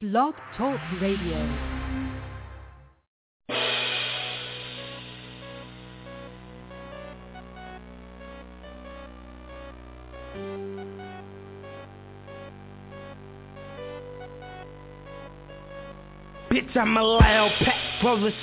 Blog 0.00 0.32
Talk 0.56 0.78
Radio. 1.00 1.36
Bitch, 16.48 16.76
I'm 16.76 16.96
a 16.96 17.02
loud 17.02 17.50
pack, 17.58 17.77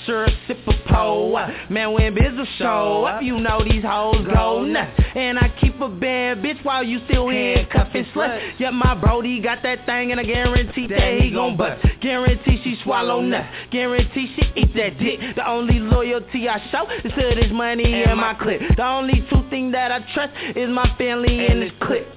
syrup, 0.06 0.32
sip 0.48 0.58
a 0.68 0.74
pole. 0.94 1.40
Man, 1.70 1.94
when 1.94 2.14
business 2.14 2.48
show 2.58 3.06
up, 3.06 3.22
you 3.22 3.40
know 3.40 3.64
these 3.64 3.84
hoes 3.84 4.26
go 4.34 4.64
nuts. 4.64 5.00
And 5.16 5.38
I 5.40 5.54
keep 5.60 5.80
a 5.80 5.90
bad 5.90 6.40
bitch 6.40 6.64
while 6.64 6.84
you 6.84 7.00
still 7.06 7.30
handcuffing 7.30 8.06
slut. 8.14 8.60
Yeah, 8.60 8.72
my 8.72 8.96
brody 8.96 9.42
got 9.42 9.64
that 9.64 9.86
thing 9.86 10.12
and 10.12 10.20
I 10.20 10.24
guarantee 10.24 10.88
that 10.88 11.20
he 11.20 11.32
gon' 11.32 11.58
bust. 11.58 11.86
Guarantee 12.02 12.62
she 12.64 12.78
swallow 12.84 13.22
nuts. 13.22 13.48
Guarantee 13.72 14.34
she 14.36 14.62
eat 14.62 14.74
that 14.76 14.98
dick. 15.00 15.20
The 15.36 15.48
only 15.48 15.80
loyalty 15.80 16.48
I 16.50 16.60
show 16.72 16.88
is 17.04 17.12
to 17.14 17.36
this 17.36 17.52
money 17.52 18.04
and 18.04 18.20
my 18.20 18.34
clip. 18.34 18.62
The 18.76 18.86
only 18.86 19.26
two 19.30 19.48
things 19.50 19.74
that 19.74 19.92
I 19.92 20.00
trust 20.14 20.34
is 20.56 20.70
my 20.70 20.96
family 20.98 21.48
and 21.48 21.62
this 21.62 21.72
clip. 21.82 22.08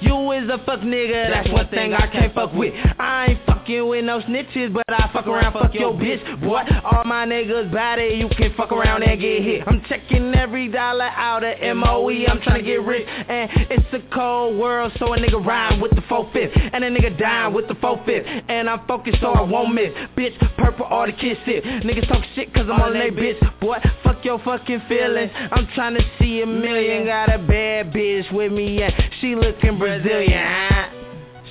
You 0.00 0.32
is 0.32 0.48
a 0.50 0.58
fuck 0.66 0.80
nigga, 0.80 1.30
that's 1.32 1.50
one 1.50 1.68
thing 1.68 1.94
I 1.94 2.06
can't 2.08 2.34
fuck 2.34 2.52
with. 2.52 2.74
I 2.98 3.28
ain't 3.30 3.46
fucking 3.64 3.88
with 3.88 4.04
no 4.04 4.20
snitches, 4.20 4.72
but 4.72 4.82
I 4.88 5.10
fuck 5.12 5.26
around, 5.26 5.54
fuck 5.54 5.72
your 5.74 5.94
bitch. 5.94 6.40
Boy, 6.40 6.62
all 6.84 7.04
my 7.04 7.26
niggas 7.26 7.72
bad 7.72 7.98
you 7.98 8.28
can 8.28 8.52
fuck 8.56 8.72
around 8.72 9.02
and 9.02 9.20
get 9.20 9.42
hit. 9.42 9.62
I'm 9.66 9.82
checking 9.88 10.34
every 10.34 10.68
dollar 10.68 11.04
out 11.04 11.44
of 11.44 11.76
MOE, 11.76 12.26
I'm 12.26 12.40
trying 12.42 12.60
to 12.60 12.64
get 12.64 12.82
rich. 12.84 13.06
And 13.06 13.50
it's 13.70 13.86
a 13.92 14.14
cold 14.14 14.58
world, 14.58 14.92
so 14.98 15.14
a 15.14 15.18
nigga 15.18 15.44
rhyme 15.44 15.80
with 15.80 15.94
the 15.94 16.02
4 16.08 16.30
5 16.32 16.50
And 16.72 16.84
a 16.84 16.90
nigga 16.90 17.18
dying 17.18 17.54
with 17.54 17.68
the 17.68 17.74
4 17.76 18.04
5 18.04 18.44
And 18.48 18.68
I'm 18.68 18.86
focused 18.86 19.20
so 19.20 19.28
I 19.28 19.40
won't 19.40 19.74
miss. 19.74 19.90
Bitch, 20.16 20.36
purple, 20.58 20.84
all 20.84 21.06
the 21.06 21.12
kids 21.12 21.40
sip. 21.46 21.64
Niggas 21.64 22.08
talk 22.08 22.22
shit 22.34 22.52
cause 22.52 22.66
I'm 22.70 22.82
on 22.82 22.92
they 22.92 23.10
bitch. 23.10 23.60
Boy, 23.60 23.78
fuck 24.02 24.24
your 24.24 24.38
fucking 24.40 24.82
feelings. 24.88 25.30
I'm 25.34 25.66
trying 25.74 25.94
to 25.94 26.02
see 26.18 26.42
a 26.42 26.46
million. 26.46 27.06
Got 27.06 27.32
a 27.32 27.38
bad 27.38 27.92
bitch 27.92 28.30
with 28.32 28.52
me, 28.52 28.78
yeah. 28.78 28.90
She 29.20 29.34
looking 29.34 29.78
Brazilian. 29.78 31.04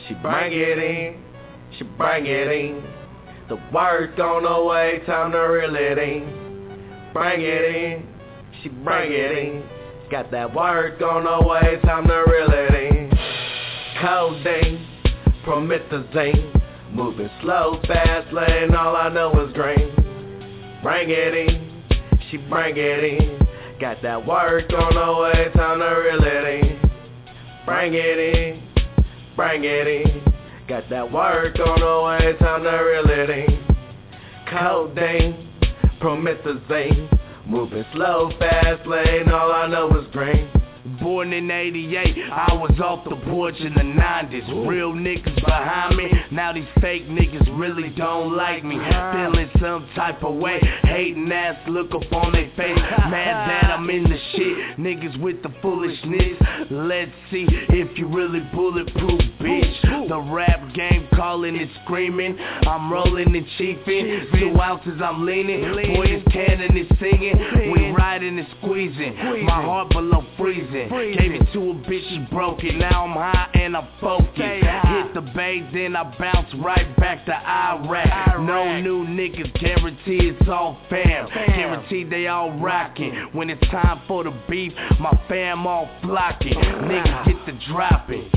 She 0.08 0.16
bring 0.16 0.52
it 0.52 0.78
in, 0.78 1.33
she 1.78 1.84
bring 1.84 2.26
it 2.26 2.48
in. 2.48 2.84
The 3.50 3.56
work 3.74 4.18
on 4.20 4.44
the 4.44 4.64
way, 4.66 5.02
time 5.06 5.32
to 5.32 5.40
reel 5.40 5.76
it 5.76 5.98
in. 5.98 7.12
Bring 7.14 7.42
it 7.42 7.76
in, 7.76 8.08
she 8.62 8.70
bring 8.70 9.12
it 9.12 9.32
in. 9.38 9.64
Got 10.10 10.32
that 10.32 10.54
work 10.54 11.02
on 11.02 11.24
the 11.26 11.48
way, 11.48 11.80
time 11.84 12.08
to 12.08 12.24
reel 12.28 12.50
it 12.52 12.74
in. 12.74 13.12
Codeine, 14.02 14.88
promethazine. 15.46 16.62
Moving 16.92 17.30
slow, 17.42 17.80
fast 17.88 18.32
lane, 18.32 18.76
all 18.76 18.96
I 18.96 19.10
know 19.10 19.32
is 19.46 19.54
green. 19.54 19.90
Bring 20.84 21.10
it 21.10 21.34
in, 21.34 21.84
she 22.30 22.38
bring 22.38 22.76
it 22.78 23.04
in. 23.04 23.40
Got 23.80 24.02
that 24.04 24.26
work 24.26 24.72
on 24.72 24.94
the 24.94 25.22
way, 25.22 25.52
time 25.54 25.80
to 25.80 25.86
reel 25.86 26.24
it 26.24 26.64
in. 26.64 26.80
Bring 27.66 27.94
it 27.94 28.20
in, 28.20 28.64
bring 29.36 29.64
it 29.64 29.88
in. 29.88 30.33
Got 30.68 30.90
that 30.90 31.12
work 31.12 31.60
on 31.60 31.80
the 31.82 32.26
way, 32.26 32.38
time 32.40 32.64
to 32.64 32.70
reel 32.70 33.10
it 33.10 33.30
in. 33.30 33.76
Codeine, 34.50 35.50
promethazine. 36.00 37.20
Moving 37.46 37.84
slow, 37.92 38.32
fast 38.40 38.88
lane, 38.88 39.28
all 39.30 39.52
I 39.52 39.68
know 39.68 39.90
is 40.00 40.08
green. 40.14 40.50
Born 41.00 41.32
in 41.32 41.50
88, 41.50 42.18
I 42.30 42.54
was 42.56 42.78
off 42.84 43.06
the 43.08 43.16
porch 43.32 43.56
in 43.60 43.74
the 43.74 43.80
90s. 43.80 44.68
Real 44.68 44.92
niggas 44.92 45.36
behind 45.36 45.96
me, 45.96 46.12
now 46.30 46.52
these 46.52 46.68
fake 46.82 47.08
niggas 47.08 47.58
really 47.58 47.90
don't 47.92 48.36
like 48.36 48.66
me. 48.66 48.76
Feeling 48.76 49.50
some 49.62 49.88
type 49.96 50.22
of 50.24 50.36
way, 50.36 50.60
hating 50.84 51.32
ass 51.32 51.56
look 51.70 51.96
up 51.96 52.12
on 52.12 52.34
their 52.34 52.52
face. 52.58 52.78
Mad 52.78 53.50
that 53.50 53.72
I'm 53.72 53.90
in 53.90 54.04
the 54.04 54.18
shit, 54.34 54.78
niggas 54.78 55.22
with 55.22 55.42
the 55.42 55.54
foolishness. 55.62 56.38
Let's 56.70 57.12
see 57.32 57.48
if 57.50 57.98
you 57.98 58.08
really 58.08 58.42
bulletproof, 58.54 59.22
bitch. 59.40 60.10
The 60.10 60.20
rap 60.20 60.74
game 60.74 61.08
calling 61.16 61.58
and 61.58 61.70
screaming, 61.86 62.38
I'm 62.38 62.92
rolling 62.92 63.34
and 63.34 63.48
chiefing. 63.58 64.30
Two 64.38 64.60
ounces 64.60 65.02
I'm 65.02 65.26
leaning, 65.26 65.62
boy 65.96 66.08
this 66.08 66.34
cannon 66.34 66.76
is 66.76 66.88
singing. 67.00 67.72
We 67.72 67.92
riding 67.92 68.38
and 68.38 68.48
squeezing, 68.60 69.46
my 69.46 69.62
heart 69.62 69.90
below 69.90 70.26
freezing. 70.38 70.73
Gave 70.74 71.34
it 71.34 71.54
to 71.54 71.60
a 71.72 71.74
bitch, 71.76 72.10
she 72.10 72.28
broke 72.32 72.64
it. 72.64 72.76
Now 72.76 73.06
I'm 73.06 73.14
high 73.14 73.50
and 73.54 73.78
I'm 73.78 73.88
focused. 74.02 74.36
Hit 74.38 75.14
the 75.14 75.22
bay, 75.36 75.68
then 75.74 75.96
I 75.96 76.04
bounce 76.18 76.54
right 76.56 76.96
back 76.98 77.26
to 77.26 77.34
Iraq. 77.34 78.42
No 78.42 78.82
new 78.82 79.06
niggas, 79.06 79.54
guarantee 79.60 80.30
it's 80.30 80.50
all 80.50 80.80
fam. 80.90 81.28
Guarantee 81.30 82.04
they 82.04 82.28
all 82.28 82.52
rocking. 82.60 83.30
When 83.34 83.50
it's 83.50 83.62
time 83.70 84.02
for 84.08 84.24
the 84.24 84.32
beef, 84.50 84.74
my 85.00 85.12
fam 85.28 85.68
all 85.68 85.90
flocking. 86.02 86.56
Niggas 86.56 87.26
get 87.26 87.46
the 87.46 87.54
dropping. 87.72 88.30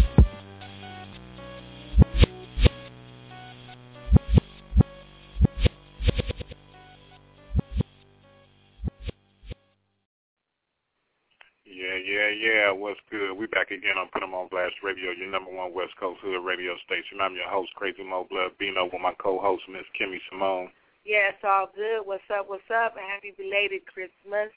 Yeah. 12.37 12.71
What's 12.71 13.01
good? 13.11 13.33
We 13.33 13.47
back 13.47 13.71
again 13.71 13.97
on 13.97 14.09
Put 14.13 14.23
'em 14.23 14.35
on 14.35 14.49
Blast 14.49 14.83
Radio, 14.83 15.11
your 15.11 15.29
number 15.29 15.51
one 15.51 15.73
West 15.73 15.97
Coast 15.97 16.21
Hood 16.21 16.45
radio 16.45 16.77
station. 16.85 17.21
I'm 17.21 17.35
your 17.35 17.49
host, 17.49 17.73
Krazy 17.75 18.05
Mo 18.05 18.25
Blood 18.25 18.59
Bino, 18.59 18.85
with 18.85 19.01
my 19.01 19.15
co-host, 19.15 19.67
Miss 19.69 19.87
Kimmy 19.99 20.21
Simone. 20.29 20.71
Yeah, 21.05 21.31
it's 21.33 21.45
all 21.45 21.73
good. 21.75 22.05
What's 22.05 22.29
up, 22.31 22.49
what's 22.49 22.71
up? 22.71 22.97
And 22.97 23.07
happy 23.07 23.31
belated 23.31 23.87
Christmas. 23.87 24.53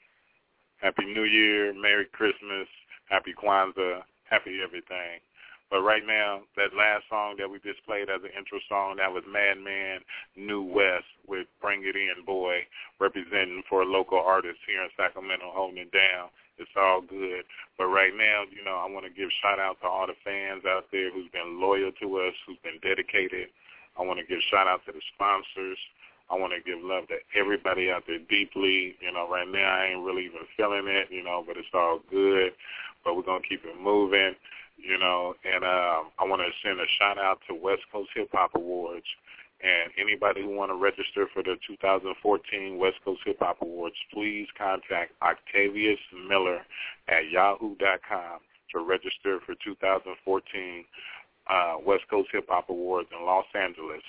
Happy 0.82 1.06
New 1.06 1.24
Year, 1.24 1.72
Merry 1.72 2.06
Christmas, 2.06 2.68
Happy 3.08 3.32
Kwanzaa, 3.32 4.04
Happy 4.24 4.60
everything. 4.62 5.20
But 5.70 5.82
right 5.82 6.04
now, 6.04 6.42
that 6.56 6.74
last 6.74 7.08
song 7.08 7.36
that 7.38 7.48
we 7.48 7.60
just 7.60 7.84
played 7.86 8.10
as 8.10 8.22
an 8.24 8.30
intro 8.36 8.58
song, 8.68 8.96
that 8.96 9.12
was 9.12 9.24
Madman 9.24 10.04
New 10.34 10.62
West 10.62 11.06
with 11.26 11.46
Bring 11.60 11.84
It 11.84 11.94
In 11.94 12.24
Boy, 12.26 12.66
representing 12.98 13.62
for 13.68 13.82
a 13.82 13.86
local 13.86 14.18
artist 14.18 14.58
here 14.66 14.82
in 14.82 14.90
Sacramento, 14.96 15.50
holding 15.54 15.78
it 15.78 15.92
down. 15.92 16.28
It's 16.60 16.76
all 16.76 17.00
good. 17.00 17.48
But 17.80 17.88
right 17.88 18.12
now, 18.12 18.44
you 18.52 18.62
know, 18.62 18.76
I 18.76 18.84
want 18.84 19.08
to 19.08 19.12
give 19.12 19.32
shout 19.40 19.58
out 19.58 19.80
to 19.80 19.88
all 19.88 20.06
the 20.06 20.18
fans 20.22 20.68
out 20.68 20.92
there 20.92 21.10
who's 21.10 21.32
been 21.32 21.60
loyal 21.60 21.90
to 22.04 22.06
us, 22.20 22.36
who's 22.46 22.60
been 22.62 22.76
dedicated. 22.84 23.48
I 23.98 24.04
want 24.04 24.20
to 24.20 24.26
give 24.28 24.44
shout 24.52 24.68
out 24.68 24.84
to 24.86 24.92
the 24.92 25.00
sponsors. 25.16 25.80
I 26.30 26.38
want 26.38 26.52
to 26.54 26.62
give 26.62 26.78
love 26.84 27.08
to 27.08 27.18
everybody 27.34 27.90
out 27.90 28.04
there 28.06 28.22
deeply. 28.28 28.94
You 29.00 29.10
know, 29.10 29.26
right 29.28 29.48
now 29.48 29.66
I 29.66 29.90
ain't 29.90 30.04
really 30.04 30.26
even 30.26 30.46
feeling 30.56 30.86
it, 30.86 31.08
you 31.10 31.24
know, 31.24 31.42
but 31.42 31.56
it's 31.56 31.74
all 31.74 32.00
good. 32.10 32.52
But 33.02 33.16
we're 33.16 33.26
going 33.26 33.42
to 33.42 33.48
keep 33.48 33.64
it 33.64 33.80
moving, 33.80 34.36
you 34.76 34.98
know. 34.98 35.34
And 35.42 35.64
um, 35.64 36.14
I 36.20 36.28
want 36.28 36.42
to 36.44 36.52
send 36.62 36.78
a 36.78 36.86
shout 37.00 37.18
out 37.18 37.40
to 37.48 37.54
West 37.54 37.82
Coast 37.90 38.10
Hip 38.14 38.28
Hop 38.32 38.52
Awards. 38.54 39.08
And 39.62 39.92
anybody 40.00 40.42
who 40.42 40.56
want 40.56 40.70
to 40.70 40.76
register 40.76 41.28
for 41.34 41.42
the 41.42 41.56
2014 41.66 42.78
West 42.78 42.96
Coast 43.04 43.20
Hip 43.26 43.38
Hop 43.40 43.58
Awards, 43.60 43.96
please 44.12 44.46
contact 44.56 45.12
Octavius 45.20 46.00
Miller 46.28 46.60
at 47.08 47.30
yahoo.com 47.30 48.40
to 48.72 48.78
register 48.80 49.40
for 49.44 49.54
2014 49.62 50.84
uh, 51.50 51.74
West 51.84 52.04
Coast 52.08 52.28
Hip 52.32 52.46
Hop 52.48 52.70
Awards 52.70 53.08
in 53.18 53.26
Los 53.26 53.46
Angeles. 53.54 54.02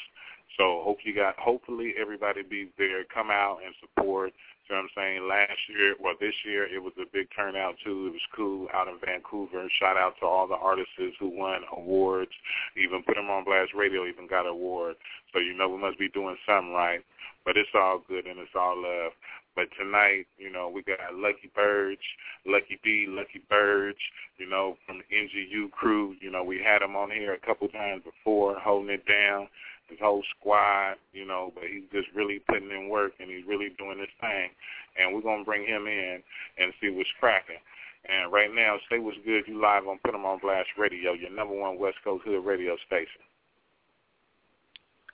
So 0.58 0.82
hope 0.84 1.00
you 1.04 1.16
got. 1.16 1.36
Hopefully 1.38 1.94
everybody 2.00 2.44
be 2.44 2.70
there. 2.78 3.04
Come 3.14 3.30
out 3.32 3.60
and 3.66 3.74
support. 3.80 4.34
You 4.70 4.76
know 4.76 4.84
what 4.84 4.92
I'm 4.96 5.04
saying? 5.04 5.28
Last 5.28 5.60
year, 5.68 5.96
well, 6.00 6.16
this 6.20 6.34
year 6.46 6.64
it 6.64 6.82
was 6.82 6.94
a 6.96 7.10
big 7.12 7.28
turnout 7.36 7.76
too. 7.84 8.08
It 8.08 8.14
was 8.14 8.34
cool 8.36 8.68
out 8.74 8.88
in 8.88 9.00
Vancouver. 9.04 9.68
Shout 9.80 9.98
out 9.98 10.16
to 10.20 10.26
all 10.26 10.48
the 10.48 10.56
artists 10.56 10.94
who 10.98 11.28
won 11.28 11.62
awards. 11.76 12.32
Even 12.78 13.04
put 13.04 13.16
them 13.16 13.30
on 13.30 13.44
Blast 13.44 13.72
Radio. 13.76 14.06
Even 14.06 14.28
got 14.28 14.46
an 14.46 14.56
award. 14.56 14.96
So 15.34 15.40
you 15.40 15.54
know 15.54 15.68
we 15.68 15.78
must 15.78 16.00
be 16.00 16.10
doing 16.10 16.38
something 16.46 16.74
right. 16.74 17.04
But 17.44 17.58
it's 17.58 17.74
all 17.74 18.02
good 18.08 18.26
and 18.28 18.40
it's 18.40 18.56
all 18.56 18.78
love. 18.82 19.12
But 19.56 19.68
tonight, 19.78 20.28
you 20.38 20.50
know, 20.50 20.70
we 20.70 20.82
got 20.82 21.14
Lucky 21.14 21.52
Birge, 21.54 22.08
Lucky 22.46 22.80
B, 22.84 23.06
Lucky 23.10 23.42
Birge, 23.52 24.00
you 24.38 24.48
know, 24.48 24.78
from 24.88 25.00
the 25.00 25.16
NGU 25.16 25.72
crew. 25.72 26.16
You 26.22 26.32
know, 26.32 26.44
we 26.44 26.64
had 26.64 26.82
him 26.82 26.96
on 26.96 27.12
here 27.12 27.34
a 27.34 27.46
couple 27.46 27.68
times 27.68 28.04
before, 28.04 28.56
holding 28.60 28.94
it 28.94 29.06
down 29.06 29.50
his 29.92 30.00
whole 30.00 30.24
squad, 30.40 30.96
you 31.12 31.28
know, 31.28 31.52
but 31.54 31.66
he's 31.68 31.84
just 31.92 32.08
really 32.16 32.40
putting 32.48 32.72
in 32.72 32.90
work 32.90 33.12
and 33.20 33.30
he's 33.30 33.46
really 33.46 33.70
doing 33.78 34.00
his 34.00 34.10
thing. 34.20 34.50
And 34.98 35.14
we're 35.14 35.22
to 35.22 35.44
bring 35.44 35.68
him 35.68 35.86
in 35.86 36.24
and 36.58 36.74
see 36.80 36.90
what's 36.90 37.12
cracking. 37.20 37.60
And 38.08 38.32
right 38.32 38.50
now, 38.50 38.78
say 38.90 38.98
what's 38.98 39.20
good. 39.26 39.44
You 39.46 39.62
live 39.62 39.88
on 39.88 40.00
Put 40.04 40.16
'em 40.16 40.26
on 40.26 40.40
Blast 40.40 40.70
Radio, 40.78 41.14
your 41.14 41.30
number 41.30 41.54
one 41.54 41.78
West 41.78 42.02
Coast 42.04 42.24
Hood 42.26 42.44
radio 42.44 42.76
station. 42.88 43.22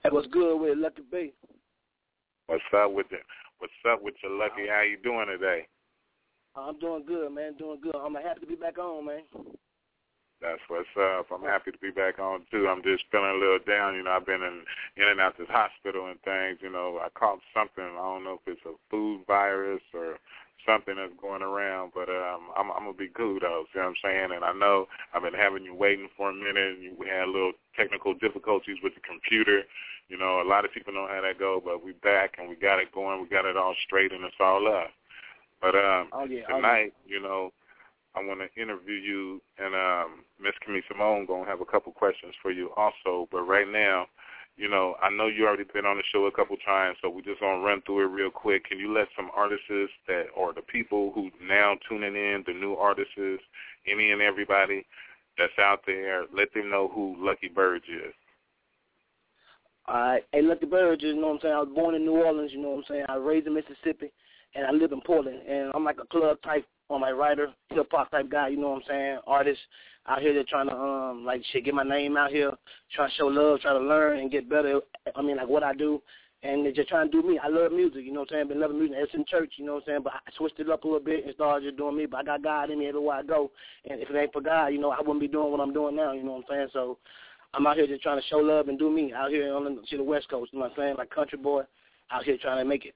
Hey, 0.04 0.10
what's 0.10 0.28
good 0.28 0.56
with 0.58 0.78
Lucky 0.78 1.02
B? 1.12 1.34
What's 2.46 2.64
up 2.74 2.92
with 2.92 3.12
it? 3.12 3.26
What's 3.58 3.74
up 3.90 4.02
with 4.02 4.16
your 4.24 4.32
Lucky? 4.32 4.68
How 4.68 4.82
you 4.82 4.98
doing 4.98 5.28
today? 5.28 5.68
I'm 6.56 6.80
doing 6.80 7.04
good, 7.06 7.32
man. 7.32 7.56
Doing 7.56 7.82
good. 7.82 7.96
I'm 7.96 8.16
happy 8.16 8.40
to 8.40 8.48
be 8.48 8.56
back 8.56 8.78
on, 8.78 9.06
man. 9.06 9.24
That's 10.42 10.62
what's 10.68 10.88
up. 11.00 11.28
I'm 11.34 11.42
happy 11.42 11.72
to 11.72 11.78
be 11.78 11.90
back 11.90 12.20
on 12.20 12.42
too. 12.52 12.68
I'm 12.68 12.84
just 12.84 13.06
feeling 13.12 13.34
a 13.34 13.40
little 13.42 13.60
down. 13.66 13.96
You 13.96 14.04
know, 14.04 14.12
I've 14.12 14.26
been 14.26 14.44
in 14.44 14.62
in 14.96 15.10
and 15.10 15.20
out 15.20 15.34
of 15.34 15.48
this 15.48 15.50
hospital 15.50 16.08
and 16.08 16.22
things. 16.22 16.60
You 16.62 16.70
know, 16.70 17.00
I 17.02 17.10
caught 17.18 17.40
something. 17.54 17.84
I 17.84 17.98
don't 17.98 18.24
know 18.24 18.40
if 18.46 18.46
it's 18.46 18.66
a 18.66 18.78
food 18.90 19.26
virus 19.26 19.82
or 19.94 20.18
something 20.66 20.96
that's 20.96 21.14
going 21.20 21.42
around, 21.42 21.92
but 21.96 22.10
um, 22.10 22.54
I'm, 22.56 22.70
I'm 22.70 22.86
gonna 22.86 22.94
be 22.94 23.10
cool 23.10 23.40
though. 23.42 23.66
See 23.74 23.80
what 23.80 23.88
I'm 23.88 24.02
saying? 24.04 24.30
And 24.36 24.46
I 24.46 24.54
know 24.54 24.86
I've 25.14 25.24
been 25.24 25.34
having 25.34 25.64
you 25.64 25.74
waiting 25.74 26.10
for 26.16 26.30
a 26.30 26.34
minute. 26.34 26.78
And 26.78 26.98
we 27.00 27.08
had 27.08 27.26
a 27.26 27.32
little 27.32 27.54
technical 27.76 28.14
difficulties 28.14 28.78
with 28.84 28.94
the 28.94 29.02
computer. 29.02 29.64
You 30.10 30.18
know, 30.18 30.42
a 30.42 30.48
lot 30.48 30.66
of 30.66 30.72
people 30.72 30.94
know 30.94 31.08
how 31.10 31.22
that 31.22 31.40
go, 31.40 31.62
but 31.64 31.84
we 31.84 31.94
back 31.94 32.36
and 32.38 32.48
we 32.48 32.56
got 32.56 32.80
it 32.80 32.94
going. 32.94 33.22
We 33.22 33.28
got 33.28 33.46
it 33.46 33.58
all 33.58 33.76
straight, 33.86 34.14
and 34.14 34.24
it's 34.24 34.40
all 34.40 34.68
up. 34.68 34.94
But 35.62 35.74
um, 35.74 36.10
oh, 36.14 36.26
yeah, 36.30 36.46
tonight, 36.46 36.94
oh, 36.94 37.02
yeah. 37.08 37.18
you 37.18 37.22
know, 37.22 37.52
I 38.18 38.26
want 38.26 38.42
to 38.42 38.62
interview 38.62 38.96
you, 38.96 39.42
and 39.60 39.76
um, 39.76 40.24
Miss 40.42 40.54
Kimmy 40.66 40.82
Simone 40.88 41.26
gonna 41.26 41.46
have 41.46 41.62
a 41.62 41.66
couple 41.66 41.92
questions 41.92 42.34
for 42.42 42.52
you 42.52 42.72
also. 42.76 43.28
But 43.32 43.42
right 43.42 43.68
now, 43.68 44.08
you 44.58 44.70
know, 44.70 44.96
I 45.02 45.10
know 45.10 45.28
you 45.28 45.46
already 45.46 45.66
been 45.72 45.86
on 45.86 45.98
the 45.98 46.04
show 46.12 46.26
a 46.26 46.32
couple 46.32 46.58
times, 46.66 46.98
so 47.02 47.10
we 47.10 47.22
just 47.22 47.40
gonna 47.40 47.64
run 47.64 47.82
through 47.86 48.06
it 48.06 48.16
real 48.16 48.32
quick. 48.32 48.66
Can 48.66 48.80
you 48.80 48.92
let 48.92 49.08
some 49.16 49.30
artists 49.36 49.66
that, 50.08 50.26
or 50.36 50.54
the 50.54 50.64
people 50.64 51.12
who 51.14 51.30
now 51.42 51.76
tuning 51.88 52.16
in, 52.16 52.44
the 52.48 52.54
new 52.54 52.74
artists, 52.74 53.14
any 53.86 54.12
and 54.12 54.22
everybody 54.22 54.86
that's 55.38 55.58
out 55.60 55.82
there, 55.86 56.24
let 56.34 56.54
them 56.54 56.70
know 56.70 56.90
who 56.94 57.16
Lucky 57.20 57.50
Birge 57.50 57.88
is. 57.88 58.14
All 59.88 59.96
right. 59.96 60.24
Hey, 60.32 60.42
Lucky 60.42 60.66
Birge, 60.66 61.04
you 61.04 61.16
know 61.16 61.28
what 61.28 61.34
I'm 61.36 61.40
saying? 61.42 61.54
I 61.54 61.60
was 61.60 61.70
born 61.74 61.96
in 61.96 62.06
New 62.06 62.18
Orleans, 62.18 62.52
you 62.52 62.62
know 62.62 62.70
what 62.70 62.78
I'm 62.78 62.84
saying? 62.88 63.06
I 63.08 63.18
was 63.18 63.26
raised 63.26 63.48
in 63.48 63.54
Mississippi, 63.54 64.12
and 64.56 64.66
I 64.66 64.72
live 64.72 64.92
in 64.92 65.02
Portland, 65.02 65.40
and 65.48 65.72
I'm 65.74 65.84
like 65.84 65.98
a 66.02 66.08
club 66.08 66.38
type 66.44 66.66
on 66.90 67.02
my 67.02 67.12
writer, 67.12 67.50
hip 67.70 67.88
hop 67.92 68.12
type 68.12 68.30
guy, 68.30 68.50
you 68.50 68.58
know 68.58 68.70
what 68.70 68.84
I'm 68.84 68.88
saying? 68.88 69.20
Artist 69.28 69.60
out 70.08 70.22
here 70.22 70.34
that 70.34 70.48
trying 70.48 70.70
to 70.70 70.76
um 70.76 71.26
like 71.26 71.42
shit 71.52 71.66
get 71.66 71.74
my 71.74 71.84
name 71.84 72.18
out 72.18 72.32
here, 72.32 72.52
trying 72.96 73.10
to 73.10 73.16
show 73.16 73.28
love, 73.28 73.60
try 73.62 73.74
to 73.74 73.80
learn 73.80 74.20
and 74.20 74.32
get 74.32 74.50
better. 74.50 74.80
I 75.16 75.22
mean 75.22 75.38
like 75.38 75.48
what 75.48 75.64
I 75.64 75.74
do 75.74 76.02
and 76.44 76.64
they're 76.64 76.72
just 76.72 76.90
trying 76.90 77.10
to 77.10 77.22
do 77.22 77.28
me. 77.28 77.40
I 77.40 77.48
love 77.48 77.72
music, 77.72 78.06
you 78.06 78.14
know 78.14 78.22
what 78.22 78.32
I'm 78.32 78.36
saying? 78.36 78.48
Been 78.50 78.60
loving 78.60 78.78
music. 78.80 78.98
It's 79.00 79.14
in 79.16 79.26
church, 79.28 79.54
you 79.58 79.66
know 79.66 79.76
what 79.76 79.84
I'm 79.84 79.88
saying? 79.88 80.02
But 80.04 80.14
I 80.14 80.32
switched 80.38 80.60
it 80.60 80.70
up 80.70 80.84
a 80.84 80.88
little 80.88 81.04
bit 81.04 81.26
and 81.26 81.34
started 81.34 81.66
just 81.66 81.78
doing 81.78 81.98
me. 81.98 82.06
But 82.06 82.18
I 82.18 82.24
got 82.24 82.44
God 82.44 82.70
in 82.70 82.80
me 82.80 82.88
everywhere 82.88 83.18
I 83.18 83.24
go. 83.24 83.52
And 83.90 84.00
if 84.00 84.10
it 84.10 84.16
ain't 84.16 84.34
for 84.34 84.42
God, 84.42 84.68
you 84.68 84.78
know, 84.80 84.92
I 84.92 85.00
wouldn't 85.00 85.20
be 85.20 85.28
doing 85.28 85.52
what 85.52 85.60
I'm 85.60 85.74
doing 85.74 85.96
now, 85.96 86.14
you 86.14 86.24
know 86.24 86.34
what 86.34 86.46
I'm 86.50 86.56
saying? 86.56 86.68
So 86.74 87.00
I'm 87.54 87.66
out 87.66 87.78
here 87.78 87.88
just 87.88 88.04
trying 88.04 88.22
to 88.22 88.28
show 88.28 88.38
love 88.38 88.68
and 88.68 88.78
do 88.78 88.90
me 88.90 89.14
out 89.14 89.32
here 89.32 89.54
on 89.54 89.64
the, 89.64 89.82
to 89.90 89.98
the 89.98 90.04
West 90.04 90.30
Coast, 90.30 90.54
you 90.54 90.60
know 90.60 90.66
what 90.66 90.72
I'm 90.74 90.78
saying? 90.78 90.96
Like 90.98 91.10
country 91.10 91.40
boy 91.40 91.64
out 92.12 92.24
here 92.24 92.38
trying 92.40 92.60
to 92.60 92.66
make 92.66 92.86
it. 92.86 92.94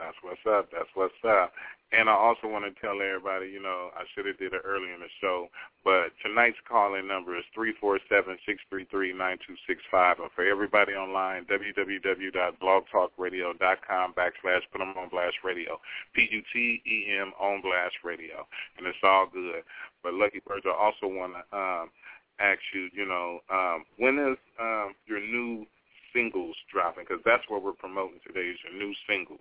That's 0.00 0.16
what's 0.24 0.40
up. 0.48 0.72
That's 0.72 0.88
what's 0.94 1.12
up. 1.28 1.52
And 1.92 2.08
I 2.08 2.14
also 2.14 2.46
want 2.46 2.64
to 2.64 2.70
tell 2.80 3.02
everybody, 3.02 3.48
you 3.50 3.60
know, 3.60 3.90
I 3.92 4.04
should 4.14 4.24
have 4.24 4.38
did 4.38 4.54
it 4.54 4.62
earlier 4.64 4.94
in 4.94 5.00
the 5.00 5.10
show, 5.20 5.50
but 5.84 6.12
tonight's 6.24 6.56
calling 6.64 7.06
number 7.06 7.36
is 7.36 7.44
three 7.52 7.74
four 7.80 7.98
seven 8.08 8.38
six 8.46 8.62
three 8.70 8.86
three 8.90 9.12
nine 9.12 9.36
two 9.44 9.56
six 9.66 9.82
five. 9.90 10.20
And 10.20 10.30
for 10.32 10.46
everybody 10.46 10.94
online, 10.94 11.44
www.blogtalkradio.com 11.46 14.14
backslash 14.14 14.62
put 14.72 14.78
them 14.78 14.94
on 14.96 15.08
blast 15.10 15.36
radio, 15.44 15.78
P-U-T-E-M 16.14 17.32
on 17.38 17.60
blast 17.60 17.96
radio. 18.04 18.46
And 18.78 18.86
it's 18.86 18.96
all 19.02 19.26
good. 19.30 19.64
But 20.02 20.14
Lucky 20.14 20.40
Birds, 20.46 20.64
I 20.66 20.70
also 20.72 21.08
want 21.12 21.34
to 21.34 21.40
um, 21.56 21.90
ask 22.38 22.60
you, 22.72 22.88
you 22.94 23.04
know, 23.04 23.40
um, 23.50 23.84
when 23.98 24.18
is 24.18 24.38
um, 24.60 24.94
your 25.06 25.20
new 25.20 25.66
singles 26.14 26.56
dropping? 26.72 27.04
Because 27.08 27.22
that's 27.24 27.44
what 27.48 27.62
we're 27.62 27.72
promoting 27.72 28.20
today 28.26 28.48
is 28.48 28.58
your 28.62 28.72
new 28.78 28.94
singles 29.08 29.40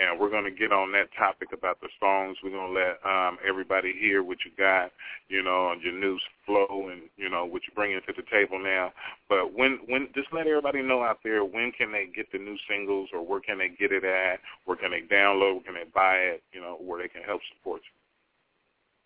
and 0.00 0.18
we're 0.18 0.30
going 0.30 0.44
to 0.44 0.50
get 0.50 0.72
on 0.72 0.92
that 0.92 1.08
topic 1.16 1.48
about 1.52 1.80
the 1.80 1.88
songs. 2.00 2.38
We're 2.42 2.50
going 2.50 2.72
to 2.72 2.78
let 2.80 2.96
um, 3.04 3.38
everybody 3.46 3.92
hear 3.98 4.22
what 4.22 4.38
you 4.44 4.50
got, 4.56 4.90
you 5.28 5.42
know, 5.42 5.72
and 5.72 5.82
your 5.82 5.92
new 5.92 6.18
flow 6.46 6.88
and 6.90 7.02
you 7.16 7.28
know 7.28 7.44
what 7.44 7.62
you 7.68 7.74
bring 7.74 7.92
into 7.92 8.12
the 8.16 8.24
table 8.30 8.58
now. 8.58 8.92
But 9.28 9.52
when 9.52 9.78
when 9.86 10.08
just 10.14 10.28
let 10.32 10.46
everybody 10.46 10.82
know 10.82 11.02
out 11.02 11.18
there 11.22 11.44
when 11.44 11.72
can 11.72 11.92
they 11.92 12.08
get 12.14 12.32
the 12.32 12.38
new 12.38 12.56
singles 12.68 13.10
or 13.12 13.24
where 13.24 13.40
can 13.40 13.58
they 13.58 13.68
get 13.68 13.92
it 13.92 14.04
at? 14.04 14.40
Where 14.64 14.76
can 14.76 14.90
they 14.90 15.02
download? 15.02 15.60
Where 15.60 15.64
can 15.64 15.74
they 15.74 15.90
buy 15.94 16.16
it? 16.16 16.42
You 16.52 16.60
know, 16.60 16.78
where 16.80 17.00
they 17.00 17.08
can 17.08 17.22
help 17.22 17.40
support 17.54 17.82
you. 17.84 17.99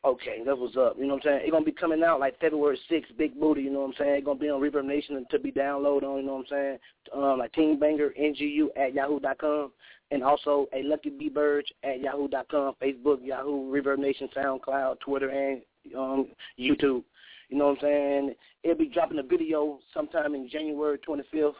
Okay, 0.04 0.42
that 0.44 0.58
was 0.58 0.76
up. 0.76 0.96
You 0.98 1.06
know 1.06 1.14
what 1.14 1.26
I'm 1.26 1.30
saying? 1.30 1.40
It's 1.44 1.50
gonna 1.50 1.64
be 1.64 1.72
coming 1.72 2.02
out 2.02 2.20
like 2.20 2.38
February 2.38 2.78
sixth, 2.90 3.16
Big 3.16 3.40
Booty. 3.40 3.62
You 3.62 3.70
know 3.70 3.80
what 3.80 3.86
I'm 3.86 3.94
saying? 3.98 4.14
It's 4.16 4.24
gonna 4.26 4.38
be 4.38 4.50
on 4.50 4.60
ReverbNation 4.60 5.26
to 5.30 5.38
be 5.38 5.50
downloaded 5.50 6.02
on. 6.02 6.18
You 6.18 6.26
know 6.26 6.34
what 6.34 6.40
I'm 6.40 6.46
saying? 6.50 6.78
Um, 7.14 7.38
like 7.38 7.52
Team 7.54 7.78
Banger 7.78 8.10
NGU 8.20 8.68
at 8.76 8.92
yahoo 8.92 9.18
dot 9.18 9.38
com 9.38 9.72
and 10.10 10.22
also 10.22 10.66
a 10.74 10.82
Lucky 10.82 11.10
B 11.10 11.30
Birge 11.30 11.72
at 11.82 12.00
yahoo.com, 12.00 12.74
Facebook, 12.82 13.18
Yahoo, 13.24 13.72
ReverbNation, 13.72 14.32
SoundCloud, 14.34 15.00
Twitter, 15.00 15.30
and 15.30 15.62
um, 15.96 16.28
YouTube. 16.58 17.02
You 17.48 17.58
know 17.58 17.68
what 17.68 17.78
I'm 17.78 17.82
saying? 17.82 18.34
It'll 18.62 18.76
be 18.76 18.88
dropping 18.88 19.18
a 19.18 19.22
video 19.22 19.78
sometime 19.92 20.34
in 20.34 20.48
January 20.48 20.98
25th. 20.98 21.54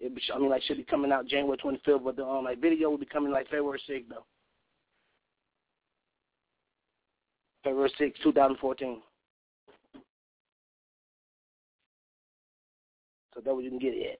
It 0.00 0.14
be, 0.14 0.22
I 0.34 0.38
mean, 0.38 0.48
like, 0.48 0.62
should 0.62 0.78
be 0.78 0.84
coming 0.84 1.12
out 1.12 1.26
January 1.26 1.58
25th, 1.58 2.04
but 2.04 2.16
the 2.16 2.24
um, 2.24 2.44
like 2.44 2.60
video 2.60 2.90
will 2.90 2.98
be 2.98 3.06
coming 3.06 3.30
like 3.30 3.48
February 3.48 3.80
6th, 3.88 4.08
though. 4.08 4.24
February 7.62 7.92
6th, 8.00 8.22
2014. 8.22 9.02
So 13.34 13.40
that 13.40 13.54
what 13.54 13.64
you 13.64 13.70
can 13.70 13.78
get 13.78 13.94
it 13.94 14.12
at. 14.12 14.18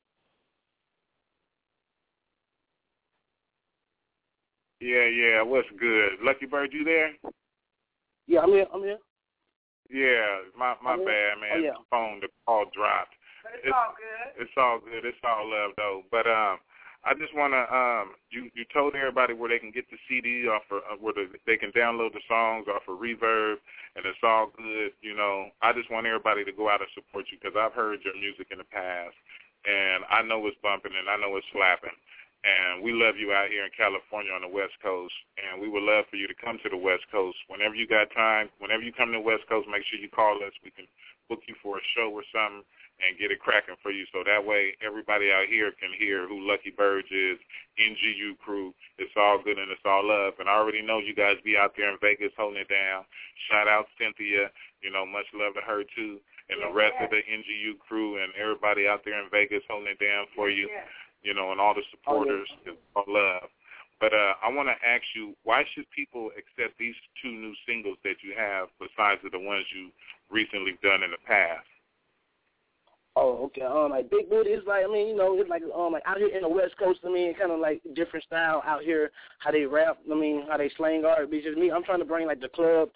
Yeah, 4.81 5.05
yeah. 5.05 5.43
What's 5.43 5.69
good? 5.79 6.13
Lucky 6.23 6.47
Bird, 6.47 6.73
you 6.73 6.85
there? 6.85 7.13
Yeah, 8.27 8.41
I'm 8.41 8.51
here. 8.51 8.67
I'm 8.73 8.83
here. 8.83 8.99
Yeah, 9.91 10.47
my 10.57 10.75
my 10.83 10.93
I'm 10.93 11.05
bad, 11.05 11.35
man. 11.43 11.51
Oh, 11.53 11.59
yeah. 11.59 11.75
The 11.75 11.85
phone, 11.91 12.21
the 12.21 12.29
call 12.47 12.65
dropped. 12.73 13.15
But 13.43 13.53
it's, 13.59 13.67
it's 13.67 13.75
all 13.75 13.95
good. 13.99 14.43
It's 14.43 14.57
all 14.57 14.79
good. 14.79 15.05
It's 15.05 15.25
all 15.25 15.51
love 15.51 15.73
though. 15.77 16.03
But 16.11 16.31
um, 16.31 16.59
I 17.05 17.15
just 17.15 17.33
wanna 17.35 17.65
um, 17.73 18.13
you 18.29 18.51
you 18.55 18.65
told 18.73 18.95
everybody 18.95 19.33
where 19.33 19.49
they 19.49 19.59
can 19.59 19.73
get 19.73 19.89
the 19.91 19.97
CD 20.09 20.49
off 20.49 20.69
of 20.71 20.85
uh, 20.85 20.97
where 21.01 21.15
the, 21.17 21.33
they 21.47 21.57
can 21.57 21.73
download 21.73 22.13
the 22.13 22.21
songs 22.29 22.69
off 22.69 22.85
of 22.89 23.01
Reverb, 23.01 23.57
and 23.97 24.05
it's 24.05 24.21
all 24.23 24.53
good. 24.53 24.93
You 25.01 25.17
know, 25.17 25.49
I 25.63 25.73
just 25.73 25.91
want 25.91 26.07
everybody 26.07 26.45
to 26.45 26.53
go 26.53 26.69
out 26.69 26.85
and 26.85 26.91
support 26.93 27.25
you 27.33 27.39
because 27.41 27.57
I've 27.57 27.73
heard 27.73 28.05
your 28.05 28.17
music 28.21 28.49
in 28.53 28.59
the 28.59 28.69
past, 28.69 29.17
and 29.65 30.05
I 30.13 30.21
know 30.23 30.45
it's 30.47 30.61
bumping 30.63 30.93
and 30.93 31.09
I 31.09 31.17
know 31.17 31.37
it's 31.37 31.49
slapping. 31.53 31.97
And 32.41 32.81
we 32.81 32.97
love 32.97 33.21
you 33.21 33.37
out 33.37 33.53
here 33.53 33.69
in 33.69 33.75
California 33.77 34.33
on 34.33 34.41
the 34.41 34.49
West 34.49 34.73
Coast. 34.81 35.13
And 35.37 35.61
we 35.61 35.69
would 35.69 35.85
love 35.85 36.09
for 36.09 36.17
you 36.17 36.25
to 36.25 36.37
come 36.41 36.57
to 36.65 36.73
the 36.73 36.81
West 36.81 37.05
Coast. 37.13 37.37
Whenever 37.53 37.77
you 37.77 37.85
got 37.85 38.09
time, 38.17 38.49
whenever 38.59 38.81
you 38.81 38.97
come 38.97 39.13
to 39.13 39.21
the 39.21 39.25
West 39.25 39.45
Coast, 39.45 39.69
make 39.69 39.85
sure 39.85 40.01
you 40.01 40.09
call 40.09 40.41
us. 40.41 40.57
We 40.65 40.73
can 40.73 40.89
book 41.29 41.45
you 41.45 41.55
for 41.61 41.77
a 41.77 41.85
show 41.93 42.09
or 42.09 42.25
something 42.33 42.65
and 43.01 43.17
get 43.21 43.29
it 43.29 43.45
cracking 43.45 43.77
for 43.85 43.93
you. 43.93 44.09
So 44.13 44.25
that 44.25 44.41
way 44.41 44.73
everybody 44.81 45.29
out 45.29 45.53
here 45.53 45.73
can 45.77 45.93
hear 45.93 46.25
who 46.29 46.41
Lucky 46.41 46.73
Birge 46.73 47.13
is, 47.13 47.37
NGU 47.77 48.41
crew. 48.41 48.73
It's 48.97 49.13
all 49.17 49.41
good 49.41 49.61
and 49.61 49.69
it's 49.69 49.85
all 49.85 50.05
love. 50.05 50.41
And 50.41 50.49
I 50.49 50.57
already 50.57 50.81
know 50.81 50.99
you 50.99 51.15
guys 51.15 51.37
be 51.45 51.57
out 51.61 51.77
there 51.77 51.93
in 51.93 52.01
Vegas 52.01 52.33
holding 52.37 52.61
it 52.61 52.73
down. 52.73 53.05
Shout 53.53 53.69
out 53.69 53.89
Cynthia. 54.01 54.49
You 54.81 54.91
know, 54.91 55.05
much 55.05 55.29
love 55.37 55.55
to 55.55 55.65
her 55.65 55.85
too. 55.97 56.21
And 56.49 56.61
the 56.65 56.73
rest 56.73 56.97
of 57.01 57.13
the 57.13 57.21
NGU 57.21 57.79
crew 57.79 58.21
and 58.21 58.33
everybody 58.35 58.89
out 58.89 59.05
there 59.05 59.21
in 59.23 59.29
Vegas 59.31 59.63
holding 59.69 59.93
it 59.93 60.01
down 60.01 60.25
for 60.35 60.49
you 60.51 60.69
you 61.23 61.35
know, 61.35 61.53
and 61.53 61.61
all 61.61 61.75
the 61.75 61.83
supporters 61.91 62.49
oh, 62.67 62.73
yeah. 62.73 63.03
love. 63.07 63.49
But 64.01 64.15
uh, 64.15 64.33
I 64.43 64.49
want 64.49 64.69
to 64.69 64.77
ask 64.87 65.05
you, 65.15 65.37
why 65.45 65.65
should 65.75 65.85
people 65.91 66.31
accept 66.33 66.79
these 66.79 66.95
two 67.23 67.31
new 67.31 67.53
singles 67.69 67.99
that 68.03 68.25
you 68.25 68.33
have 68.37 68.69
besides 68.81 69.21
of 69.25 69.33
the 69.33 69.39
ones 69.39 69.67
you 69.77 69.91
recently 70.31 70.79
done 70.83 71.03
in 71.03 71.11
the 71.11 71.21
past? 71.27 71.69
Oh, 73.17 73.45
okay. 73.47 73.63
Um, 73.63 73.91
like 73.91 74.09
Big 74.09 74.31
Booty 74.31 74.51
is 74.51 74.63
like 74.67 74.85
I 74.85 74.89
mean, 74.91 75.09
you 75.09 75.17
know, 75.17 75.39
it's 75.39 75.51
like 75.51 75.63
um, 75.77 75.93
like 75.93 76.05
out 76.07 76.19
here 76.19 76.29
in 76.29 76.43
the 76.43 76.49
West 76.49 76.79
Coast. 76.79 77.01
I 77.05 77.11
mean, 77.11 77.35
kind 77.35 77.51
of 77.51 77.59
like 77.59 77.83
different 77.95 78.25
style 78.25 78.63
out 78.65 78.83
here. 78.83 79.11
How 79.41 79.51
they 79.51 79.65
rap. 79.65 79.99
I 80.11 80.15
mean, 80.15 80.47
how 80.49 80.57
they 80.57 80.71
slang 80.77 81.05
art. 81.05 81.31
Because 81.31 81.57
me, 81.57 81.71
I'm 81.71 81.83
trying 81.83 81.99
to 81.99 82.05
bring 82.05 82.27
like 82.27 82.41
the 82.41 82.49
club 82.49 82.89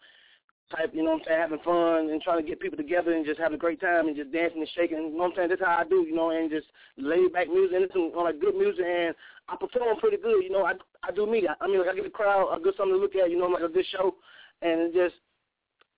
type, 0.71 0.90
you 0.94 1.02
know 1.02 1.18
what 1.18 1.23
I'm 1.23 1.26
saying, 1.26 1.40
having 1.40 1.64
fun 1.64 2.11
and 2.11 2.23
trying 2.23 2.42
to 2.42 2.49
get 2.49 2.61
people 2.61 2.76
together 2.76 3.12
and 3.12 3.26
just 3.26 3.40
having 3.40 3.56
a 3.56 3.61
great 3.61 3.80
time 3.80 4.09
and 4.09 4.16
just 4.16 4.33
dancing 4.33 4.61
and 4.61 4.71
shaking, 4.75 4.99
you 4.99 5.11
know 5.11 5.28
what 5.28 5.33
I'm 5.33 5.37
saying? 5.37 5.49
That's 5.50 5.61
how 5.61 5.76
I 5.78 5.85
do, 5.85 6.04
you 6.06 6.14
know, 6.14 6.30
and 6.30 6.50
just 6.50 6.66
lay 6.97 7.28
back 7.28 7.49
music 7.49 7.76
and 7.76 7.85
listen 7.85 8.12
on 8.16 8.25
like 8.25 8.40
good 8.40 8.56
music 8.56 8.85
and 8.85 9.14
I 9.49 9.56
perform 9.56 9.99
pretty 9.99 10.16
good, 10.16 10.42
you 10.42 10.50
know, 10.50 10.64
I 10.64 10.73
I 11.02 11.12
do 11.12 11.26
me. 11.26 11.47
I, 11.47 11.54
I 11.62 11.68
mean 11.68 11.80
like 11.80 11.88
I 11.88 11.94
give 11.94 12.04
the 12.04 12.11
crowd 12.11 12.49
a 12.54 12.61
good 12.61 12.75
something 12.76 12.94
to 12.94 13.00
look 13.00 13.14
at, 13.14 13.30
you 13.30 13.38
know, 13.38 13.47
like 13.47 13.62
a 13.62 13.68
good 13.68 13.87
show 13.92 14.16
and 14.62 14.92
just 14.94 15.14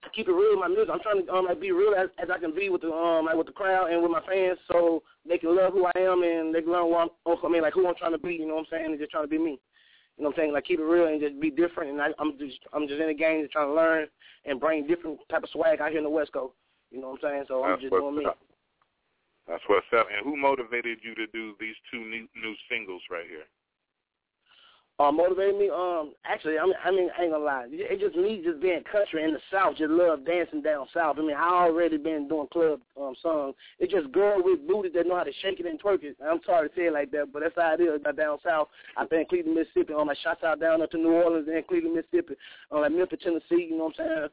I 0.02 0.08
keep 0.14 0.28
it 0.28 0.32
real 0.32 0.54
with 0.54 0.60
my 0.60 0.68
music. 0.68 0.90
I'm 0.92 1.00
trying 1.00 1.24
to 1.24 1.32
um 1.32 1.46
like 1.46 1.60
be 1.60 1.72
real 1.72 1.94
as, 1.94 2.08
as 2.22 2.28
I 2.30 2.38
can 2.38 2.54
be 2.54 2.68
with 2.68 2.82
the 2.82 2.90
um 2.90 3.26
like 3.26 3.36
with 3.36 3.46
the 3.46 3.54
crowd 3.54 3.90
and 3.90 4.02
with 4.02 4.10
my 4.10 4.22
fans 4.26 4.58
so 4.70 5.02
they 5.28 5.38
can 5.38 5.54
love 5.54 5.72
who 5.72 5.86
I 5.86 5.98
am 5.98 6.22
and 6.22 6.54
they 6.54 6.62
can 6.62 6.72
learn 6.72 6.90
what 6.90 7.10
I'm 7.26 7.36
I 7.44 7.48
mean 7.48 7.62
like 7.62 7.74
who 7.74 7.86
I'm 7.86 7.94
trying 7.96 8.12
to 8.12 8.18
be, 8.18 8.34
you 8.34 8.46
know 8.46 8.54
what 8.54 8.66
I'm 8.66 8.78
saying, 8.78 8.86
and 8.86 8.98
just 8.98 9.10
trying 9.10 9.24
to 9.24 9.30
be 9.30 9.38
me. 9.38 9.58
You 10.16 10.24
know 10.24 10.30
what 10.30 10.38
I'm 10.38 10.42
saying? 10.42 10.52
Like 10.52 10.64
keep 10.64 10.80
it 10.80 10.84
real 10.84 11.06
and 11.06 11.20
just 11.20 11.38
be 11.40 11.50
different. 11.50 11.90
And 11.90 12.00
I, 12.00 12.08
I'm 12.18 12.38
just 12.38 12.58
I'm 12.72 12.88
just 12.88 13.00
in 13.00 13.08
the 13.08 13.14
game 13.14 13.42
just 13.42 13.52
trying 13.52 13.68
to 13.68 13.74
learn 13.74 14.06
and 14.44 14.60
bring 14.60 14.86
different 14.86 15.18
type 15.30 15.42
of 15.42 15.50
swag 15.50 15.80
out 15.80 15.90
here 15.90 15.98
in 15.98 16.04
the 16.04 16.10
West 16.10 16.32
Coast. 16.32 16.54
You 16.90 17.00
know 17.00 17.10
what 17.10 17.24
I'm 17.24 17.30
saying? 17.30 17.44
So 17.48 17.64
I'm 17.64 17.70
That's 17.72 17.82
just 17.82 17.92
doing 17.92 18.16
me. 18.16 18.24
Up. 18.24 18.38
That's 19.48 19.62
what's 19.68 19.86
up. 19.96 20.06
And 20.10 20.24
who 20.24 20.36
motivated 20.36 20.98
you 21.02 21.14
to 21.14 21.26
do 21.28 21.54
these 21.60 21.76
two 21.92 22.00
new, 22.00 22.26
new 22.34 22.54
singles 22.70 23.02
right 23.10 23.26
here? 23.28 23.46
Uh, 24.98 25.12
motivated 25.12 25.58
me. 25.58 25.68
Um, 25.68 26.14
actually, 26.24 26.58
I 26.58 26.64
mean, 26.64 26.74
I 26.84 26.90
mean, 26.90 27.08
I 27.18 27.22
ain't 27.24 27.32
gonna 27.32 27.44
lie. 27.44 27.66
It 27.68 28.00
just 28.00 28.16
me 28.16 28.40
just 28.42 28.60
being 28.60 28.82
country 28.90 29.24
in 29.24 29.32
the 29.32 29.40
South. 29.52 29.76
Just 29.76 29.90
love 29.90 30.24
dancing 30.24 30.62
down 30.62 30.86
South. 30.94 31.16
I 31.18 31.22
mean, 31.22 31.36
I 31.36 31.50
already 31.50 31.98
been 31.98 32.28
doing 32.28 32.48
club 32.50 32.80
um 32.98 33.14
songs. 33.20 33.54
It's 33.78 33.92
just 33.92 34.10
girl 34.12 34.42
with 34.42 34.66
booty 34.66 34.88
that 34.90 35.06
know 35.06 35.16
how 35.16 35.24
to 35.24 35.32
shake 35.42 35.60
it 35.60 35.66
and 35.66 35.80
twerk 35.80 36.02
it. 36.02 36.16
I'm 36.24 36.40
sorry 36.46 36.68
to 36.68 36.74
say 36.74 36.86
it 36.86 36.94
like 36.94 37.10
that, 37.10 37.32
but 37.32 37.42
that's 37.42 37.54
how 37.56 37.74
it 37.78 37.82
is 37.82 38.00
down 38.16 38.38
South. 38.42 38.68
I've 38.96 39.10
been 39.10 39.20
in 39.20 39.26
Cleveland, 39.26 39.56
Mississippi. 39.56 39.92
On 39.92 40.06
my 40.06 40.14
shots 40.22 40.42
out 40.42 40.60
down 40.60 40.80
up 40.80 40.90
to 40.92 40.98
New 40.98 41.12
Orleans 41.12 41.48
and 41.52 41.66
Cleveland, 41.66 41.96
Mississippi. 41.96 42.34
On 42.70 42.80
like 42.80 42.92
Memphis, 42.92 43.20
Tennessee. 43.22 43.68
You 43.68 43.76
know 43.76 43.92
what 43.92 44.00
I'm 44.00 44.06
saying? 44.06 44.28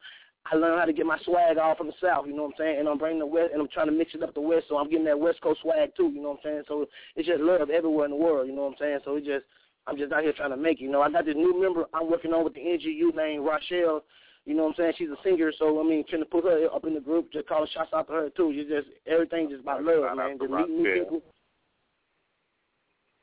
I 0.46 0.56
learned 0.56 0.80
how 0.80 0.86
to 0.86 0.94
get 0.94 1.06
my 1.06 1.18
swag 1.24 1.58
off 1.58 1.78
from 1.78 1.88
the 1.88 1.94
South, 2.02 2.28
you 2.28 2.36
know 2.36 2.44
what 2.44 2.56
I'm 2.56 2.56
saying? 2.60 2.80
And 2.80 2.90
I'm 2.90 2.98
bringing 2.98 3.20
the 3.20 3.26
West, 3.26 3.52
and 3.54 3.62
I'm 3.62 3.70
trying 3.70 3.88
to 3.88 3.94
mix 3.94 4.14
it 4.14 4.24
up 4.24 4.34
the 4.34 4.42
West, 4.42 4.66
so 4.68 4.78
I'm 4.78 4.90
getting 4.90 5.06
that 5.06 5.18
West 5.20 5.40
Coast 5.40 5.62
swag 5.62 5.96
too, 5.96 6.12
you 6.14 6.22
know 6.22 6.32
what 6.32 6.40
I'm 6.44 6.52
saying? 6.52 6.64
So 6.68 6.86
it's 7.16 7.28
just 7.28 7.40
love 7.40 7.70
everywhere 7.70 8.06
in 8.06 8.12
the 8.12 8.18
world, 8.18 8.48
you 8.48 8.54
know 8.54 8.64
what 8.64 8.72
I'm 8.72 8.76
saying? 8.78 9.00
So 9.06 9.16
it 9.16 9.24
just 9.24 9.46
I'm 9.88 9.98
just 9.98 10.14
out 10.14 10.24
here 10.24 10.34
trying 10.34 10.52
to 10.52 10.58
make 10.58 10.80
it. 10.80 10.84
You 10.84 10.92
know, 10.92 11.02
I 11.02 11.10
got 11.12 11.26
this 11.26 11.36
new 11.36 11.60
member 11.62 11.86
I'm 11.94 12.10
working 12.10 12.34
on 12.34 12.44
with 12.44 12.54
the 12.54 12.62
NGU 12.62 13.14
named 13.16 13.46
Rochelle. 13.46 14.04
You 14.46 14.56
know 14.56 14.64
what 14.64 14.70
I'm 14.70 14.76
saying? 14.78 14.94
She's 14.98 15.10
a 15.10 15.16
singer, 15.24 15.52
so 15.58 15.80
I 15.80 15.84
mean, 15.84 16.04
trying 16.10 16.22
to 16.22 16.28
put 16.30 16.44
her 16.44 16.68
up 16.74 16.86
in 16.86 16.94
the 16.94 17.00
group, 17.00 17.32
just 17.32 17.48
calling 17.48 17.68
shots 17.74 17.92
out 17.94 18.08
to 18.08 18.14
her 18.14 18.30
too. 18.30 18.52
You 18.52 18.64
just 18.68 18.88
everything 19.08 19.50
just 19.50 19.62
about 19.62 19.84
love, 19.84 20.04
Shout 20.04 20.18
man. 20.18 20.38
Just 20.38 20.52
meeting 20.52 20.84
new 20.84 20.90
Rochelle. 20.90 21.04
people. 21.06 21.22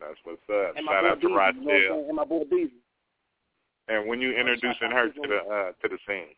That's 0.00 0.18
what's 0.24 0.42
up. 0.48 0.76
And 0.76 0.86
Shout 0.86 1.04
out 1.04 1.20
to 1.20 1.28
Beezy, 1.28 1.60
you 1.60 1.66
know 1.66 1.72
Rochelle. 1.72 2.04
And 2.08 2.16
my 2.16 2.24
boy 2.24 2.42
Beezy. 2.50 2.72
And 3.88 4.08
when 4.08 4.20
you 4.20 4.32
introducing 4.32 4.90
her 4.92 5.08
to 5.08 5.20
the 5.28 5.38
uh, 5.52 5.72
to 5.82 5.88
the 5.88 5.98
scene, 6.06 6.32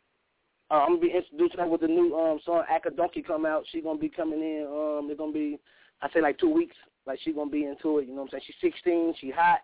Uh, 0.70 0.82
I'm 0.82 0.98
gonna 0.98 1.00
be 1.00 1.12
introducing 1.14 1.60
her 1.60 1.68
with 1.68 1.82
the 1.82 1.88
new 1.88 2.16
um 2.18 2.40
song 2.44 2.64
Akadonkey 2.70 3.24
come 3.24 3.46
out. 3.46 3.64
She's 3.70 3.84
gonna 3.84 3.98
be 4.00 4.08
coming 4.08 4.40
in. 4.40 4.66
Um, 4.66 5.08
it's 5.10 5.18
gonna 5.18 5.32
be 5.32 5.58
I 6.00 6.10
say 6.10 6.20
like 6.20 6.38
two 6.38 6.50
weeks. 6.50 6.76
Like 7.06 7.18
she's 7.22 7.34
gonna 7.34 7.50
be 7.50 7.64
into 7.66 7.98
it. 7.98 8.08
You 8.08 8.14
know 8.14 8.22
what 8.22 8.34
I'm 8.34 8.40
saying? 8.40 8.42
She's 8.46 8.72
16. 8.72 9.14
She 9.20 9.30
hot. 9.30 9.60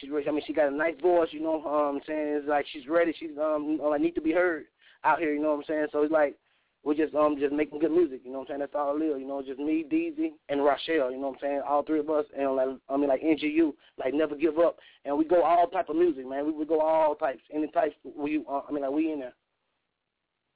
She's 0.00 0.10
ready. 0.10 0.28
I 0.28 0.32
mean, 0.32 0.42
she 0.46 0.52
got 0.52 0.72
a 0.72 0.76
nice 0.76 0.94
voice. 1.00 1.28
You 1.32 1.42
know 1.42 1.62
um, 1.64 1.96
I'm 1.96 2.02
saying? 2.06 2.36
It's 2.38 2.48
like 2.48 2.66
she's 2.72 2.88
ready. 2.88 3.14
She's 3.18 3.36
um 3.40 3.80
I 3.84 3.98
need 3.98 4.14
to 4.14 4.20
be 4.20 4.32
heard 4.32 4.64
out 5.04 5.18
here. 5.18 5.32
You 5.32 5.42
know 5.42 5.50
what 5.50 5.58
I'm 5.58 5.64
saying? 5.68 5.86
So 5.92 6.02
it's 6.02 6.12
like 6.12 6.36
we're 6.84 6.94
just 6.94 7.14
um 7.14 7.36
just 7.38 7.52
making 7.52 7.78
good 7.78 7.92
music. 7.92 8.22
You 8.24 8.32
know 8.32 8.38
what 8.38 8.50
I'm 8.50 8.54
saying? 8.54 8.60
That's 8.60 8.74
all 8.74 8.96
it 9.00 9.04
is. 9.04 9.20
You 9.20 9.26
know, 9.26 9.42
just 9.42 9.60
me, 9.60 9.84
Deezy, 9.90 10.32
and 10.48 10.64
Rochelle. 10.64 11.10
You 11.10 11.18
know 11.18 11.28
what 11.28 11.34
I'm 11.34 11.40
saying? 11.40 11.62
All 11.68 11.82
three 11.82 12.00
of 12.00 12.10
us, 12.10 12.24
and 12.36 12.56
like 12.56 12.68
I 12.88 12.96
mean 12.96 13.08
like 13.08 13.22
NGU, 13.22 13.72
like 13.98 14.14
never 14.14 14.34
give 14.34 14.58
up. 14.58 14.78
And 15.04 15.16
we 15.16 15.24
go 15.24 15.42
all 15.42 15.68
type 15.68 15.88
of 15.88 15.96
music, 15.96 16.26
man. 16.28 16.46
We 16.46 16.52
would 16.52 16.68
go 16.68 16.80
all 16.80 17.14
types, 17.14 17.42
any 17.52 17.68
types. 17.68 17.94
We 18.16 18.44
uh, 18.48 18.62
I 18.68 18.72
mean 18.72 18.82
like 18.82 18.92
we 18.92 19.12
in 19.12 19.20
there. 19.20 19.34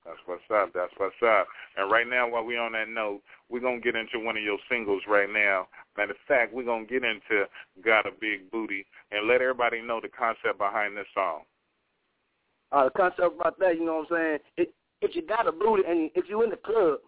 That's 0.07 0.23
what's 0.27 0.43
up. 0.55 0.71
That's 0.73 0.93
what's 0.97 1.17
up. 1.27 1.49
And 1.77 1.91
right 1.91 2.07
now, 2.07 2.29
while 2.31 2.45
we're 2.45 2.61
on 2.61 2.73
that 2.73 2.89
note, 2.89 3.21
we're 3.51 3.61
gonna 3.61 3.81
get 3.81 3.97
into 3.97 4.21
one 4.21 4.37
of 4.37 4.43
your 4.43 4.59
singles 4.71 5.03
right 5.09 5.29
now. 5.29 5.67
Matter 5.97 6.13
of 6.13 6.19
fact, 6.29 6.55
we're 6.55 6.65
gonna 6.65 6.87
get 6.87 7.03
into 7.05 7.49
"Got 7.83 8.07
a 8.07 8.13
Big 8.13 8.51
Booty" 8.51 8.87
and 9.11 9.27
let 9.27 9.43
everybody 9.43 9.83
know 9.83 10.01
the 10.01 10.09
concept 10.09 10.59
behind 10.59 10.97
this 10.97 11.07
song. 11.13 11.43
uh, 12.73 12.85
the 12.85 12.91
concept 12.91 13.35
about 13.39 13.59
that, 13.59 13.77
you 13.79 13.85
know 13.85 14.05
what 14.09 14.13
I'm 14.13 14.17
saying? 14.17 14.39
It, 14.57 14.75
if 15.03 15.15
you 15.15 15.23
got 15.23 15.47
a 15.47 15.53
booty 15.53 15.83
and 15.87 16.11
if 16.15 16.25
you 16.29 16.43
in 16.43 16.51
the 16.51 16.57
club, 16.57 16.99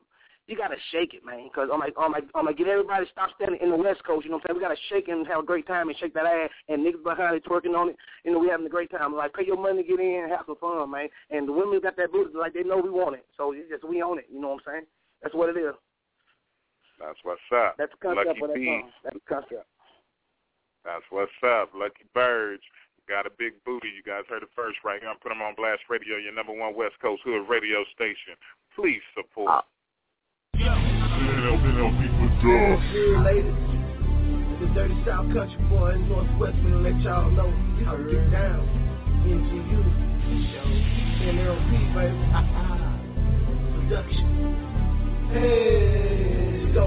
you 0.48 0.56
gotta 0.56 0.76
shake 0.90 1.12
it, 1.12 1.24
man. 1.24 1.44
Because 1.44 1.68
I'm 1.70 1.78
like, 1.78 1.92
I'm 2.00 2.10
like, 2.10 2.24
I'm 2.34 2.46
like, 2.46 2.56
get 2.56 2.66
everybody 2.66 3.04
stop 3.12 3.30
standing 3.36 3.60
in 3.60 3.68
the 3.70 3.76
West 3.76 4.02
Coast. 4.04 4.24
You 4.24 4.32
know 4.32 4.40
what 4.40 4.48
I'm 4.48 4.56
saying? 4.56 4.58
We 4.58 4.64
gotta 4.64 4.80
shake 4.88 5.08
and 5.08 5.26
have 5.28 5.44
a 5.44 5.46
great 5.46 5.68
time 5.68 5.88
and 5.88 5.98
shake 5.98 6.14
that 6.14 6.24
ass. 6.24 6.50
And 6.68 6.80
niggas 6.80 7.04
behind 7.04 7.36
it 7.36 7.44
twerking 7.44 7.76
on 7.76 7.90
it. 7.90 7.96
You 8.24 8.32
know, 8.32 8.40
we 8.40 8.48
having 8.48 8.66
a 8.66 8.72
great 8.72 8.90
time. 8.90 9.14
Like, 9.14 9.34
pay 9.34 9.44
your 9.44 9.60
money, 9.60 9.84
get 9.84 10.00
in, 10.00 10.24
and 10.24 10.32
have 10.32 10.48
some 10.48 10.56
fun, 10.56 10.90
man. 10.90 11.08
And 11.30 11.46
the 11.46 11.52
women 11.52 11.80
got 11.80 11.96
that 12.00 12.10
booty, 12.10 12.32
like 12.32 12.54
they 12.54 12.64
know 12.64 12.80
we 12.80 12.88
want 12.88 13.14
it. 13.14 13.26
So 13.36 13.52
it's 13.52 13.68
just 13.68 13.84
we 13.84 14.00
own 14.00 14.18
it. 14.18 14.26
You 14.32 14.40
know 14.40 14.56
what 14.56 14.64
I'm 14.66 14.72
saying? 14.72 14.86
That's 15.22 15.34
what 15.34 15.52
it 15.52 15.60
is. 15.60 15.76
That's 16.98 17.20
what's 17.22 17.44
up. 17.52 17.76
That's 17.76 17.92
the 17.92 18.08
concept 18.08 18.40
Lucky 18.40 18.42
of 18.42 18.48
that 18.48 18.56
Bees. 18.56 18.80
song. 18.80 18.90
That's 19.04 19.20
the 19.20 19.28
concept. 19.28 19.68
That's 20.84 21.06
what's 21.10 21.38
up. 21.44 21.70
Lucky 21.76 22.08
Birds. 22.14 22.64
Got 23.08 23.24
a 23.24 23.32
big 23.38 23.52
booty. 23.64 23.88
You 23.88 24.04
guys 24.04 24.24
heard 24.28 24.42
it 24.42 24.52
first 24.56 24.80
right 24.84 25.00
here. 25.00 25.08
I'm 25.08 25.16
putting 25.20 25.38
them 25.38 25.46
on 25.46 25.56
Blast 25.56 25.80
Radio, 25.88 26.16
your 26.16 26.32
number 26.32 26.52
one 26.52 26.76
West 26.76 26.96
Coast 27.00 27.22
Hood 27.24 27.48
radio 27.48 27.84
station. 27.94 28.36
Please 28.76 29.00
support. 29.16 29.48
Uh, 29.48 29.62
Yeah, 32.92 33.22
ladies. 33.22 33.54
The 34.60 34.66
dirty 34.74 34.96
South 35.06 35.32
Country 35.32 35.62
boy 35.68 35.92
in 35.94 36.08
Northwest, 36.08 36.56
we 36.64 36.70
gonna 36.70 36.88
let 36.88 37.00
y'all 37.02 37.30
know 37.30 37.50
how 37.84 37.96
to 37.96 38.04
get 38.04 38.30
down. 38.32 38.66
NGU, 39.28 39.84
NLP, 41.28 41.70
baby. 41.94 42.18
Production. 43.88 44.28
Hey, 45.32 46.72
go. 46.72 46.84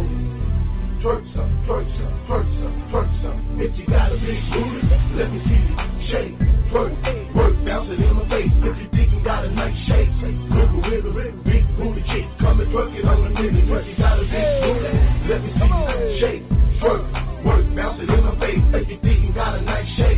Twerk 1.01 1.25
some, 1.33 1.49
twerk 1.65 1.89
some, 1.97 2.13
twerk 2.29 2.45
some, 2.61 2.77
twerk 2.93 3.09
some. 3.23 3.57
If 3.57 3.73
you 3.75 3.87
got 3.87 4.11
a 4.11 4.17
big 4.21 4.37
booty, 4.53 4.85
let 5.17 5.33
me 5.33 5.41
see 5.49 5.57
you 5.57 5.73
shake. 6.13 6.37
Twerk, 6.69 6.93
work, 7.33 7.57
bounce 7.65 7.89
it 7.89 7.99
in 7.99 8.13
my 8.13 8.29
face. 8.29 8.53
If 8.61 8.77
you 8.77 8.87
think 8.93 9.11
you 9.11 9.23
got 9.23 9.45
a 9.45 9.49
nice 9.49 9.73
shape, 9.89 10.13
wiggle, 10.21 10.81
wiggle, 10.85 11.13
wiggle, 11.13 11.41
big 11.41 11.65
booty 11.75 12.05
chick. 12.05 12.29
Come 12.37 12.61
and 12.61 12.69
twerk 12.69 12.93
it 12.93 13.05
on 13.05 13.23
the 13.23 13.29
minute. 13.33 13.65
If 13.65 13.87
you 13.87 13.95
got 13.97 14.19
a 14.19 14.29
big 14.29 14.45
booty, 14.61 14.93
let 15.25 15.41
me 15.41 15.49
see 15.57 15.73
you 15.73 16.19
shake. 16.21 16.45
Twerk, 16.77 17.01
work, 17.45 17.65
bounce 17.75 17.97
it 17.97 18.09
in 18.09 18.23
my 18.23 18.37
face. 18.37 18.61
If 18.77 18.89
you 18.89 18.99
think 19.01 19.25
you 19.25 19.33
got 19.33 19.57
a 19.57 19.61
nice 19.61 19.89
shape, 19.97 20.10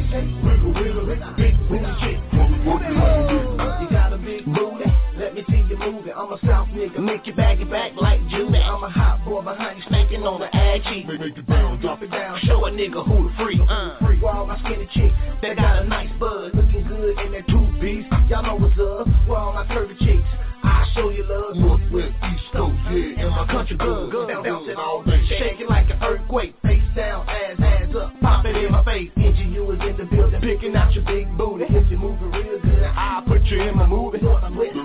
nigga 12.84 13.06
who 13.06 13.30
the 13.30 13.36
freak. 13.38 13.60
Uh, 13.70 13.98
all 14.28 14.46
my 14.48 14.58
skinny 14.60 14.88
chicks 14.94 15.14
that 15.42 15.56
got 15.58 15.84
a 15.84 15.88
nice 15.88 16.10
buzz, 16.20 16.52
looking 16.54 16.86
good 16.88 17.18
in 17.20 17.32
that 17.34 17.48
two 17.48 17.66
piece. 17.82 18.06
Y'all 18.30 18.44
know 18.44 18.56
what's 18.56 18.80
up. 18.80 19.08
All 19.30 19.54
my 19.54 19.66
curvy 19.68 19.98
chicks, 20.00 20.28
I 20.64 20.86
show 20.96 21.10
you 21.10 21.24
love. 21.24 21.56
Northwest, 21.56 22.14
East 22.32 22.44
Coast, 22.54 22.76
yeah, 22.92 23.24
and 23.24 23.30
my 23.32 23.46
country 23.48 23.78
good. 23.78 24.12
Bounce- 24.12 24.44
Bouncing 24.48 24.76
all 24.76 25.04
day, 25.04 25.26
shaking 25.28 25.68
like 25.68 25.90
an 25.90 26.02
earthquake. 26.04 26.56
Face 26.64 26.82
down, 26.96 27.28
ass, 27.28 27.58
hands 27.60 27.96
up, 27.96 28.14
pop 28.22 28.46
it 28.46 28.56
in 28.56 28.72
my 28.72 28.84
face. 28.86 29.12
NGU 29.18 29.76
is 29.76 29.82
in 29.90 29.98
the 29.98 30.06
building, 30.06 30.40
picking 30.42 30.76
out 30.76 30.94
your 30.94 31.04
big 31.06 31.28
booty. 31.38 31.66
If 31.68 31.92
you 31.92 31.98
moving 31.98 32.32
real 32.32 32.62
good, 32.62 32.84
I'll 32.84 33.24
put 33.24 33.44
you 33.44 33.62
in 33.62 33.76
my 33.78 33.86
movie. 33.88 34.20
Northwest, 34.22 34.76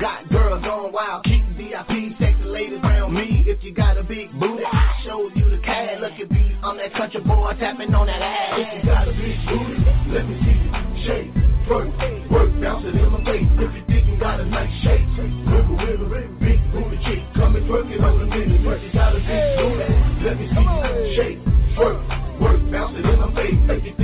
got 0.00 0.28
girls 0.30 0.64
going 0.64 0.92
wild, 0.92 1.24
keep 1.24 1.44
VIP, 1.56 2.18
sexy 2.18 2.44
ladies 2.44 2.80
around 2.82 3.14
me. 3.14 3.44
If 3.46 3.62
you 3.62 3.72
got 3.72 3.96
a 3.98 4.02
big 4.02 4.32
booty, 4.38 4.64
I 4.64 5.00
show 5.04 5.30
you 5.34 5.48
the 5.50 5.58
cash. 5.64 5.98
Look 6.00 6.12
at 6.12 6.30
me, 6.30 6.56
I'm 6.62 6.76
that 6.78 6.92
country 6.94 7.20
boy 7.54 7.60
tapping 7.60 7.94
on 7.94 8.06
that 8.06 8.22
ass. 8.22 8.58
If 8.58 8.74
you 8.74 8.90
got 8.90 9.08
a 9.08 9.12
big 9.12 9.38
booty, 9.46 9.84
let 10.12 10.28
me 10.28 10.34
see 10.42 10.58
you 10.58 11.06
shake, 11.06 11.30
twerk, 11.66 12.30
work, 12.30 12.50
bounce 12.60 12.84
it 12.84 12.94
in 12.94 13.10
my 13.10 13.24
face. 13.24 13.46
If 13.58 13.74
you 13.74 13.84
think 13.86 14.06
you 14.06 14.18
got 14.18 14.40
a 14.40 14.44
nice 14.44 14.70
shape, 14.82 15.06
wiggle, 15.18 15.76
wiggle, 15.76 16.08
wiggle, 16.08 16.36
big 16.40 16.60
booty 16.72 16.98
chick, 17.04 17.22
come 17.34 17.56
and 17.56 17.64
twerk 17.66 17.90
it 17.90 18.00
on 18.00 18.18
the 18.18 18.26
minute. 18.26 18.60
If 18.64 18.82
you 18.82 18.92
got 18.92 19.14
a 19.14 19.20
big 19.20 19.42
booty, 19.58 20.24
let 20.24 20.38
me 20.38 20.46
see 20.50 20.64
you 20.64 21.14
shake, 21.16 21.38
twerk, 21.76 22.40
work, 22.40 22.60
bounce 22.70 22.98
it 22.98 23.06
in 23.06 23.18
my 23.20 23.34
face. 23.34 23.58
If 23.70 23.84
you 23.84 24.03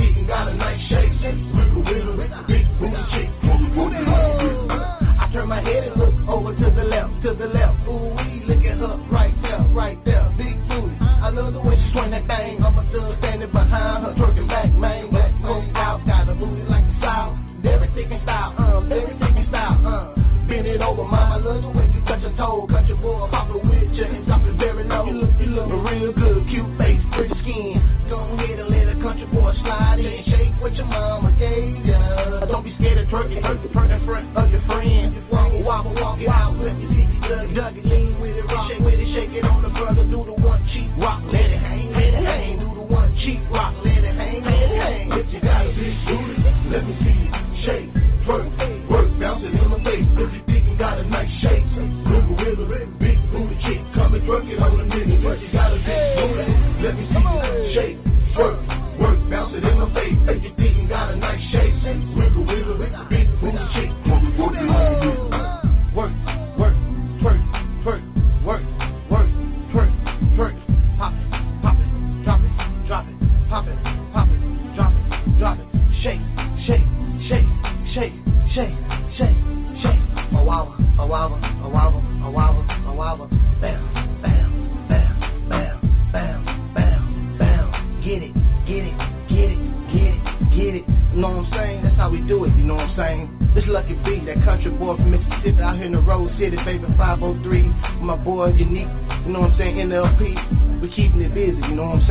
nice 61.93 62.20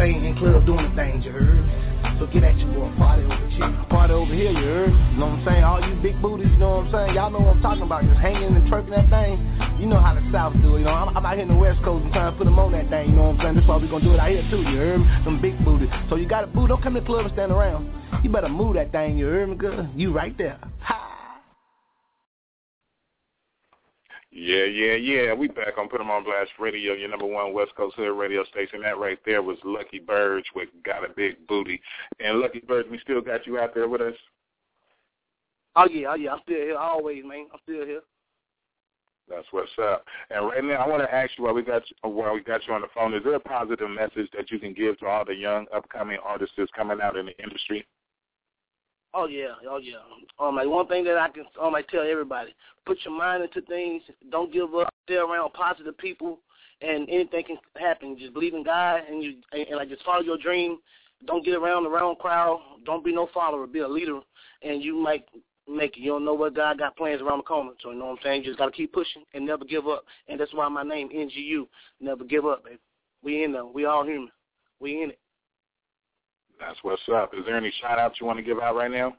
saying? 0.01 0.25
In 0.25 0.37
club 0.37 0.65
doing 0.65 0.89
the 0.89 0.97
things, 0.97 1.25
you 1.25 1.33
heard? 1.33 1.61
So 2.19 2.27
get 2.33 2.45
at 2.45 2.57
your 2.57 2.73
boy, 2.73 2.89
party 2.97 3.25
over 3.25 3.49
here. 3.49 3.87
Party 3.89 4.15
over 4.15 4.33
here, 4.33 4.51
you 4.51 4.65
heard? 4.65 4.93
You 4.93 5.21
know 5.21 5.37
what 5.37 5.41
I'm 5.41 5.45
saying? 5.45 5.65
All 5.65 5.81
you 5.81 5.95
big 6.01 6.21
booties, 6.23 6.49
you 6.49 6.57
know 6.57 6.81
what 6.81 6.89
I'm 6.89 6.93
saying? 6.93 7.15
Y'all 7.15 7.31
know 7.31 7.41
what 7.41 7.57
I'm 7.57 7.63
talking 7.63 7.85
about. 7.85 8.05
Just 8.05 8.21
hanging 8.21 8.57
and 8.57 8.65
twerking 8.73 8.97
that 8.97 9.09
thing. 9.13 9.37
You 9.77 9.87
know 9.87 10.01
how 10.01 10.17
the 10.17 10.25
South 10.33 10.57
do 10.65 10.77
it, 10.77 10.81
you 10.81 10.85
know? 10.85 10.97
I'm, 10.97 11.17
I'm 11.17 11.25
out 11.25 11.37
here 11.37 11.45
in 11.45 11.49
the 11.49 11.61
West 11.61 11.83
Coast 11.85 12.05
and 12.05 12.13
trying 12.13 12.33
to 12.33 12.37
put 12.37 12.45
them 12.45 12.59
on 12.59 12.73
that 12.73 12.89
thing, 12.89 13.11
you 13.11 13.17
know 13.17 13.37
what 13.37 13.41
I'm 13.41 13.53
saying? 13.53 13.55
That's 13.57 13.69
why 13.69 13.77
we 13.77 13.89
gonna 13.89 14.05
do 14.05 14.13
it 14.13 14.21
out 14.21 14.31
here 14.31 14.45
too, 14.49 14.65
you 14.65 14.77
heard? 14.77 15.01
Them 15.25 15.41
big 15.41 15.57
booties. 15.65 15.89
So 16.09 16.17
you 16.17 16.27
got 16.27 16.45
a 16.45 16.47
boo, 16.49 16.67
don't 16.67 16.83
come 16.83 16.95
to 16.95 17.01
the 17.01 17.07
club 17.07 17.25
and 17.25 17.33
stand 17.33 17.53
around. 17.53 17.89
You 18.25 18.31
better 18.31 18.49
move 18.49 18.75
that 18.77 18.93
thing, 18.93 19.19
you 19.19 19.27
heard 19.27 19.49
me, 19.49 19.57
girl? 19.57 19.89
You 19.95 20.13
right 20.13 20.37
there. 20.37 20.59
Ha! 20.81 21.10
Yeah, 24.33 24.65
yeah, 24.65 24.95
yeah. 24.95 25.33
We 25.35 25.49
back 25.49 25.77
on 25.77 25.89
Put 25.89 26.01
'em 26.01 26.11
on 26.11 26.23
Blast 26.23 26.53
Radio, 26.59 26.93
your 26.93 27.09
number 27.09 27.27
one 27.27 27.53
West 27.53 27.75
Coast 27.75 27.97
Hood 27.97 28.17
radio 28.17 28.45
station. 28.45 28.81
That 28.83 28.99
right 28.99 29.19
there 29.25 29.43
was 29.43 29.59
Lucky 29.65 29.99
Bird 29.99 30.45
with 30.55 30.69
Got 30.85 31.05
a 31.05 31.09
Big 31.09 31.47
Booty. 31.49 31.83
And 32.21 32.39
Lucky 32.39 32.61
Bird, 32.61 32.89
we 32.89 32.99
still 33.01 33.21
got 33.21 33.47
you 33.47 33.59
out 33.59 33.75
there 33.75 33.89
with 33.89 34.01
us? 34.01 34.15
Oh 35.75 35.89
yeah, 35.89 36.09
oh 36.11 36.15
yeah, 36.15 36.33
I'm 36.33 36.41
still 36.43 36.57
here 36.57 36.77
always, 36.77 37.25
man. 37.25 37.47
I'm 37.53 37.59
still 37.63 37.85
here. 37.85 38.03
That's 39.29 39.47
what's 39.53 39.71
up. 39.79 40.05
And 40.31 40.47
right 40.47 40.63
now, 40.63 40.85
I 40.85 40.89
want 40.89 41.03
to 41.03 41.15
ask 41.15 41.37
you 41.37 41.45
while 41.45 41.55
we 41.55 41.63
got 41.63 41.83
you, 41.91 42.11
while 42.11 42.35
we 42.35 42.41
got 42.41 42.67
you 42.67 42.75
on 42.75 42.83
the 42.83 42.89
phone, 42.89 43.15
is 43.15 43.23
there 43.25 43.35
a 43.35 43.41
positive 43.41 43.91
message 43.91 44.29
that 44.37 44.51
you 44.51 44.59
can 44.59 44.75
give 44.75 44.99
to 44.99 45.07
all 45.07 45.25
the 45.25 45.35
young 45.35 45.67
upcoming 45.73 46.19
artists 46.25 46.55
that's 46.57 46.71
coming 46.73 47.01
out 47.01 47.17
in 47.17 47.27
the 47.27 47.43
industry? 47.43 47.87
Oh 49.13 49.27
yeah, 49.27 49.55
oh 49.69 49.79
yeah. 49.79 49.97
Um, 50.39 50.57
like 50.57 50.69
one 50.69 50.87
thing 50.87 51.05
that 51.05 51.19
I 51.19 51.29
can 51.29 51.45
um, 51.61 51.73
like 51.73 51.89
tell 51.89 52.07
everybody: 52.09 52.55
put 52.87 52.99
your 53.05 53.17
mind 53.17 53.43
into 53.43 53.61
things. 53.63 54.03
Don't 54.31 54.53
give 54.53 54.75
up. 54.75 54.93
Stay 55.05 55.17
around 55.17 55.53
positive 55.53 55.99
people, 55.99 56.39
and 56.81 57.09
anything 57.09 57.45
can 57.45 57.59
happen. 57.77 58.17
Just 58.19 58.33
believe 58.33 58.55
in 58.55 58.63
God, 58.63 59.01
and 59.09 59.23
you 59.23 59.35
and, 59.53 59.67
and 59.67 59.77
like 59.77 59.89
just 59.89 60.05
follow 60.05 60.23
your 60.23 60.39
dream. 60.39 60.79
Don't 61.27 61.45
get 61.45 61.55
around 61.55 61.85
the 61.85 61.91
wrong 61.91 62.15
crowd. 62.17 62.61
Don't 62.87 63.05
be 63.05 63.13
no 63.13 63.29
follower. 63.35 63.67
Be 63.67 63.81
a 63.81 63.89
leader, 63.89 64.21
and 64.63 64.83
you 64.83 64.95
might 64.95 65.25
make 65.69 65.97
it. 65.97 66.01
You 66.01 66.13
don't 66.13 66.25
know 66.25 66.35
what 66.35 66.55
God 66.55 66.79
got 66.79 66.97
plans 66.97 67.21
around 67.21 67.39
the 67.39 67.45
corner. 67.45 67.73
So 67.83 67.91
you 67.91 67.99
know 67.99 68.07
what 68.07 68.13
I'm 68.13 68.19
saying. 68.23 68.43
You 68.43 68.51
just 68.51 68.59
gotta 68.59 68.71
keep 68.71 68.93
pushing 68.93 69.25
and 69.35 69.45
never 69.45 69.65
give 69.65 69.89
up. 69.89 70.05
And 70.29 70.39
that's 70.39 70.55
why 70.55 70.69
my 70.69 70.85
name 70.85 71.09
NGU. 71.09 71.67
Never 72.01 72.25
give 72.25 72.47
up, 72.47 72.65
baby. 72.65 72.79
We 73.23 73.43
in 73.43 73.53
there. 73.53 73.67
We 73.67 73.87
all 73.87 74.05
human. 74.05 74.31
We 74.79 75.03
in 75.03 75.11
it. 75.11 75.19
That's 76.61 76.79
what's 76.83 77.03
up. 77.13 77.33
Is 77.35 77.45
there 77.47 77.57
any 77.57 77.73
shout 77.81 77.99
outs 77.99 78.19
you 78.21 78.27
want 78.27 78.39
to 78.39 78.45
give 78.45 78.59
out 78.59 78.77
right 78.77 78.91
now? 78.91 79.17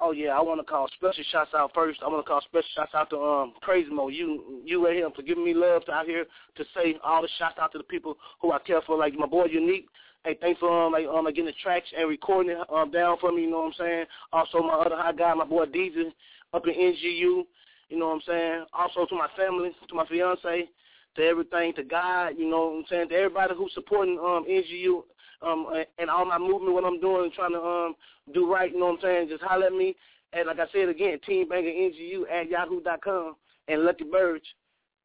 Oh 0.00 0.10
yeah, 0.10 0.36
I 0.36 0.40
want 0.40 0.60
to 0.60 0.64
call 0.64 0.88
special 0.96 1.24
shots 1.30 1.50
out 1.56 1.70
first. 1.74 2.00
I 2.04 2.08
want 2.08 2.24
to 2.24 2.28
call 2.28 2.42
special 2.42 2.68
shots 2.74 2.92
out 2.94 3.10
to 3.10 3.16
um 3.18 3.54
Crazy 3.62 3.90
Mo, 3.90 4.08
you 4.08 4.60
you 4.64 4.84
right 4.84 4.94
here 4.94 5.08
for 5.14 5.22
giving 5.22 5.44
me 5.44 5.54
love 5.54 5.82
out 5.90 6.04
here 6.06 6.26
to 6.56 6.64
say 6.74 6.96
all 7.02 7.22
the 7.22 7.28
shots 7.38 7.54
out 7.60 7.72
to 7.72 7.78
the 7.78 7.84
people 7.84 8.16
who 8.40 8.52
I 8.52 8.58
care 8.58 8.82
for, 8.82 8.98
like 8.98 9.14
my 9.14 9.26
boy 9.26 9.46
Unique. 9.46 9.86
Hey, 10.24 10.36
thanks 10.40 10.60
for 10.60 10.86
um 10.86 10.92
like 10.92 11.06
um 11.06 11.24
like 11.24 11.36
getting 11.36 11.46
the 11.46 11.54
tracks 11.62 11.86
and 11.96 12.08
recording 12.08 12.52
it 12.52 12.58
um 12.70 12.90
down 12.90 13.16
for 13.20 13.32
me. 13.32 13.42
You 13.42 13.50
know 13.50 13.60
what 13.60 13.66
I'm 13.66 13.72
saying? 13.78 14.04
Also 14.32 14.62
my 14.62 14.74
other 14.74 14.96
hot 14.96 15.16
guy, 15.16 15.32
my 15.32 15.44
boy 15.44 15.66
Deezy, 15.66 16.12
up 16.52 16.66
in 16.66 16.74
NGU. 16.74 17.44
You 17.88 17.98
know 17.98 18.08
what 18.08 18.14
I'm 18.14 18.22
saying? 18.26 18.64
Also 18.74 19.06
to 19.06 19.14
my 19.14 19.28
family, 19.36 19.70
to 19.88 19.94
my 19.94 20.06
fiance, 20.06 20.68
to 21.16 21.22
everything, 21.22 21.72
to 21.74 21.84
God. 21.84 22.34
You 22.36 22.50
know 22.50 22.66
what 22.66 22.78
I'm 22.78 22.84
saying? 22.90 23.08
To 23.10 23.14
everybody 23.14 23.54
who's 23.56 23.72
supporting 23.74 24.18
um 24.18 24.44
NGU 24.50 25.02
um, 25.46 25.66
and 25.98 26.10
all 26.10 26.24
my 26.24 26.38
movement, 26.38 26.74
what 26.74 26.84
I'm 26.84 27.00
doing, 27.00 27.30
trying 27.34 27.52
to 27.52 27.60
um, 27.60 27.94
do 28.32 28.52
right, 28.52 28.72
you 28.72 28.78
know 28.78 28.86
what 28.86 28.96
I'm 28.96 29.00
saying? 29.02 29.28
Just 29.28 29.42
holler 29.42 29.66
at 29.66 29.72
me. 29.72 29.96
And 30.32 30.46
like 30.46 30.58
I 30.58 30.66
said 30.72 30.88
again, 30.88 31.18
Team 31.26 31.48
Banger 31.48 31.70
NGU 31.70 32.22
at 32.30 32.48
yahoo.com 32.48 33.36
and 33.68 33.82
Lucky 33.82 34.04
Birds 34.04 34.44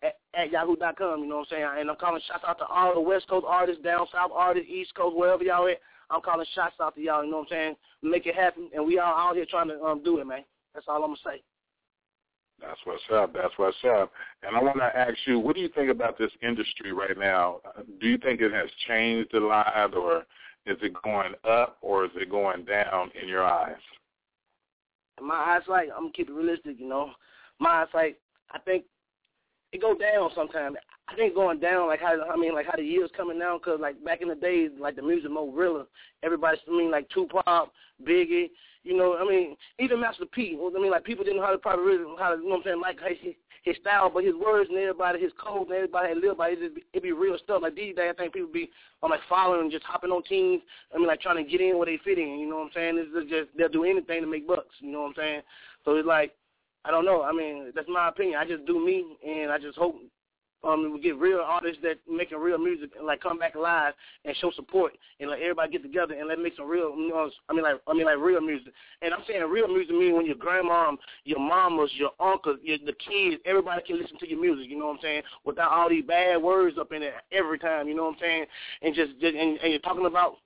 at, 0.01 0.17
at 0.33 0.51
yahoo.com, 0.51 1.21
you 1.21 1.29
know 1.29 1.37
what 1.37 1.47
I'm 1.51 1.57
saying? 1.57 1.67
And 1.79 1.89
I'm 1.89 1.95
calling 1.97 2.21
shots 2.27 2.43
out 2.47 2.57
to 2.59 2.65
all 2.65 2.95
the 2.95 3.01
West 3.01 3.27
Coast 3.27 3.45
artists, 3.47 3.83
down 3.83 4.07
South 4.11 4.31
artists, 4.33 4.69
East 4.69 4.95
Coast, 4.95 5.15
wherever 5.15 5.43
y'all 5.43 5.67
at. 5.67 5.79
I'm 6.11 6.21
calling 6.21 6.45
shots 6.55 6.75
out 6.81 6.95
to 6.95 7.01
y'all, 7.01 7.23
you 7.23 7.29
know 7.29 7.37
what 7.37 7.51
I'm 7.51 7.51
saying? 7.51 7.75
Make 8.01 8.25
it 8.25 8.35
happen. 8.35 8.69
And 8.73 8.85
we 8.85 8.97
all 8.97 9.13
out 9.13 9.35
here 9.35 9.45
trying 9.47 9.67
to 9.67 9.79
um, 9.83 10.03
do 10.03 10.17
it, 10.17 10.25
man. 10.25 10.43
That's 10.73 10.87
all 10.87 11.03
I'm 11.03 11.13
to 11.13 11.21
say. 11.23 11.43
That's 12.61 12.79
what's 12.83 13.03
up. 13.13 13.33
That's 13.33 13.53
what's 13.57 13.77
up. 13.85 14.11
And 14.43 14.55
I 14.55 14.61
want 14.61 14.77
to 14.77 14.97
ask 14.97 15.15
you, 15.25 15.39
what 15.39 15.55
do 15.55 15.61
you 15.61 15.69
think 15.69 15.89
about 15.89 16.17
this 16.17 16.31
industry 16.41 16.91
right 16.91 17.17
now? 17.17 17.61
Do 17.99 18.07
you 18.07 18.17
think 18.17 18.41
it 18.41 18.51
has 18.51 18.69
changed 18.87 19.33
a 19.33 19.39
lot, 19.39 19.95
or 19.95 20.25
is 20.65 20.77
it 20.81 20.93
going 21.03 21.33
up, 21.49 21.77
or 21.81 22.05
is 22.05 22.11
it 22.15 22.29
going 22.29 22.65
down 22.65 23.11
in 23.21 23.27
your 23.27 23.43
eyes? 23.43 23.75
In 25.19 25.27
my 25.27 25.35
eyesight, 25.35 25.89
I'm 25.95 26.03
gonna 26.03 26.13
keep 26.13 26.29
it 26.29 26.33
realistic. 26.33 26.79
You 26.79 26.87
know, 26.87 27.11
my 27.59 27.83
eyesight, 27.83 28.17
I 28.51 28.59
think 28.59 28.85
it 29.71 29.81
go 29.81 29.95
down 29.95 30.29
sometimes. 30.35 30.77
I 31.09 31.15
think 31.15 31.33
going 31.33 31.59
down 31.59 31.87
like 31.87 32.01
how 32.01 32.15
I 32.31 32.37
mean 32.37 32.53
like 32.53 32.67
how 32.67 32.75
the 32.75 32.83
years 32.83 33.09
coming 33.17 33.39
down 33.39 33.57
because 33.57 33.79
like 33.81 34.03
back 34.03 34.21
in 34.21 34.27
the 34.27 34.35
days 34.35 34.69
like 34.79 34.95
the 34.95 35.01
music 35.01 35.31
more 35.31 35.51
realer. 35.51 35.85
Everybody 36.23 36.57
I 36.67 36.71
mean 36.71 36.91
like 36.91 37.09
Tupac, 37.09 37.69
Biggie, 38.07 38.51
you 38.83 38.95
know 38.95 39.17
I 39.17 39.27
mean 39.27 39.55
even 39.79 39.99
Master 39.99 40.25
P. 40.25 40.57
I 40.59 40.79
mean 40.79 40.91
like 40.91 41.03
people 41.03 41.23
didn't 41.23 41.39
know 41.39 41.45
how 41.45 41.51
to 41.51 41.57
probably 41.57 41.85
really 41.85 42.15
how 42.19 42.35
to 42.35 42.41
you 42.41 42.43
know 42.43 42.55
what 42.55 42.57
I'm 42.57 42.63
saying 42.63 42.81
like 42.81 42.99
his, 43.21 43.33
his 43.63 43.75
style, 43.81 44.11
but 44.13 44.23
his 44.23 44.35
words 44.35 44.69
and 44.69 44.77
everybody 44.77 45.19
his 45.19 45.31
code 45.43 45.67
and 45.67 45.75
everybody 45.75 46.09
had 46.09 46.17
lived 46.17 46.37
by 46.37 46.49
it. 46.49 46.59
It 46.61 46.73
it 46.93 47.03
be 47.03 47.11
real 47.11 47.37
stuff. 47.43 47.63
Like 47.63 47.75
these 47.75 47.95
days 47.95 48.11
I 48.13 48.21
think 48.21 48.33
people 48.33 48.51
be 48.51 48.69
on 49.01 49.09
like 49.09 49.21
following 49.27 49.71
just 49.71 49.85
hopping 49.85 50.11
on 50.11 50.21
teams. 50.23 50.61
I 50.93 50.97
mean 50.99 51.07
like 51.07 51.21
trying 51.21 51.43
to 51.43 51.49
get 51.49 51.61
in 51.61 51.77
where 51.77 51.87
they 51.87 51.99
fit 52.03 52.19
in. 52.19 52.39
You 52.39 52.49
know 52.49 52.57
what 52.57 52.65
I'm 52.65 52.71
saying? 52.75 52.97
It's 52.99 53.29
just 53.31 53.49
they'll 53.57 53.69
do 53.69 53.83
anything 53.83 54.21
to 54.21 54.27
make 54.27 54.47
bucks. 54.47 54.75
You 54.79 54.91
know 54.91 55.01
what 55.01 55.07
I'm 55.09 55.13
saying? 55.17 55.41
So 55.85 55.95
it's 55.95 56.07
like 56.07 56.35
I 56.85 56.91
don't 56.91 57.05
know. 57.05 57.23
I 57.23 57.33
mean, 57.33 57.71
that's 57.73 57.89
my 57.89 58.09
opinion. 58.09 58.39
I 58.39 58.45
just 58.45 58.65
do 58.65 58.83
me, 58.83 59.05
and 59.27 59.51
I 59.51 59.57
just 59.57 59.77
hope 59.77 59.99
um 60.63 60.93
we 60.93 60.99
get 60.99 61.17
real 61.17 61.39
artists 61.43 61.79
that 61.83 61.97
making 62.09 62.37
real 62.37 62.57
music 62.57 62.91
and 62.97 63.05
like 63.05 63.21
come 63.21 63.39
back 63.39 63.55
alive 63.55 63.93
and 64.25 64.35
show 64.37 64.51
support 64.51 64.93
and 65.19 65.29
let 65.29 65.39
everybody 65.39 65.71
get 65.71 65.83
together 65.83 66.13
and 66.13 66.27
let 66.27 66.39
make 66.39 66.55
some 66.55 66.67
real 66.67 66.95
you 66.95 67.09
know, 67.09 67.29
I 67.47 67.53
mean 67.53 67.63
like 67.63 67.75
I 67.87 67.93
mean 67.93 68.05
like 68.05 68.17
real 68.17 68.41
music. 68.41 68.73
And 69.01 69.13
I'm 69.13 69.21
saying 69.27 69.43
real 69.43 69.67
music 69.67 69.95
means 69.95 70.15
when 70.15 70.25
your 70.25 70.35
grandma, 70.35 70.91
your 71.23 71.39
mamas, 71.39 71.91
your 71.95 72.11
uncles, 72.19 72.59
your 72.63 72.77
the 72.79 72.93
kids, 72.93 73.41
everybody 73.45 73.81
can 73.83 73.99
listen 73.99 74.17
to 74.19 74.29
your 74.29 74.41
music, 74.41 74.69
you 74.69 74.77
know 74.77 74.87
what 74.87 74.95
I'm 74.95 75.01
saying? 75.01 75.23
Without 75.45 75.71
all 75.71 75.89
these 75.89 76.05
bad 76.05 76.41
words 76.41 76.77
up 76.77 76.91
in 76.91 77.03
it 77.03 77.13
every 77.31 77.59
time, 77.59 77.87
you 77.87 77.95
know 77.95 78.05
what 78.05 78.15
I'm 78.15 78.19
saying? 78.19 78.45
And 78.81 78.95
just, 78.95 79.11
just 79.19 79.35
and, 79.35 79.57
and 79.59 79.71
you're 79.71 79.79
talking 79.79 80.05
about 80.05 80.37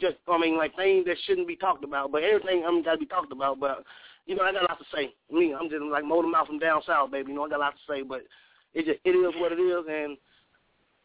just 0.00 0.16
I 0.28 0.38
mean 0.38 0.56
like 0.56 0.74
things 0.76 1.06
that 1.06 1.16
shouldn't 1.24 1.48
be 1.48 1.56
talked 1.56 1.84
about, 1.84 2.12
but 2.12 2.22
everything 2.22 2.64
I 2.66 2.70
mean 2.70 2.82
gotta 2.82 2.98
be 2.98 3.06
talked 3.06 3.32
about. 3.32 3.60
But 3.60 3.84
you 4.26 4.36
know, 4.36 4.42
I 4.42 4.52
got 4.52 4.62
a 4.62 4.66
lot 4.66 4.78
to 4.78 4.84
say. 4.94 5.14
Me, 5.30 5.54
I'm 5.54 5.68
just 5.68 5.82
like 5.82 6.04
motor 6.04 6.28
mouth 6.28 6.46
from 6.46 6.58
down 6.58 6.82
south, 6.86 7.10
baby. 7.10 7.30
You 7.30 7.36
know, 7.36 7.44
I 7.44 7.48
got 7.48 7.58
a 7.58 7.66
lot 7.66 7.74
to 7.74 7.92
say, 7.92 8.02
but 8.02 8.22
it 8.74 8.86
just 8.86 8.98
it 9.04 9.10
is 9.10 9.34
what 9.40 9.52
it 9.52 9.60
is, 9.60 9.84
and 9.88 10.16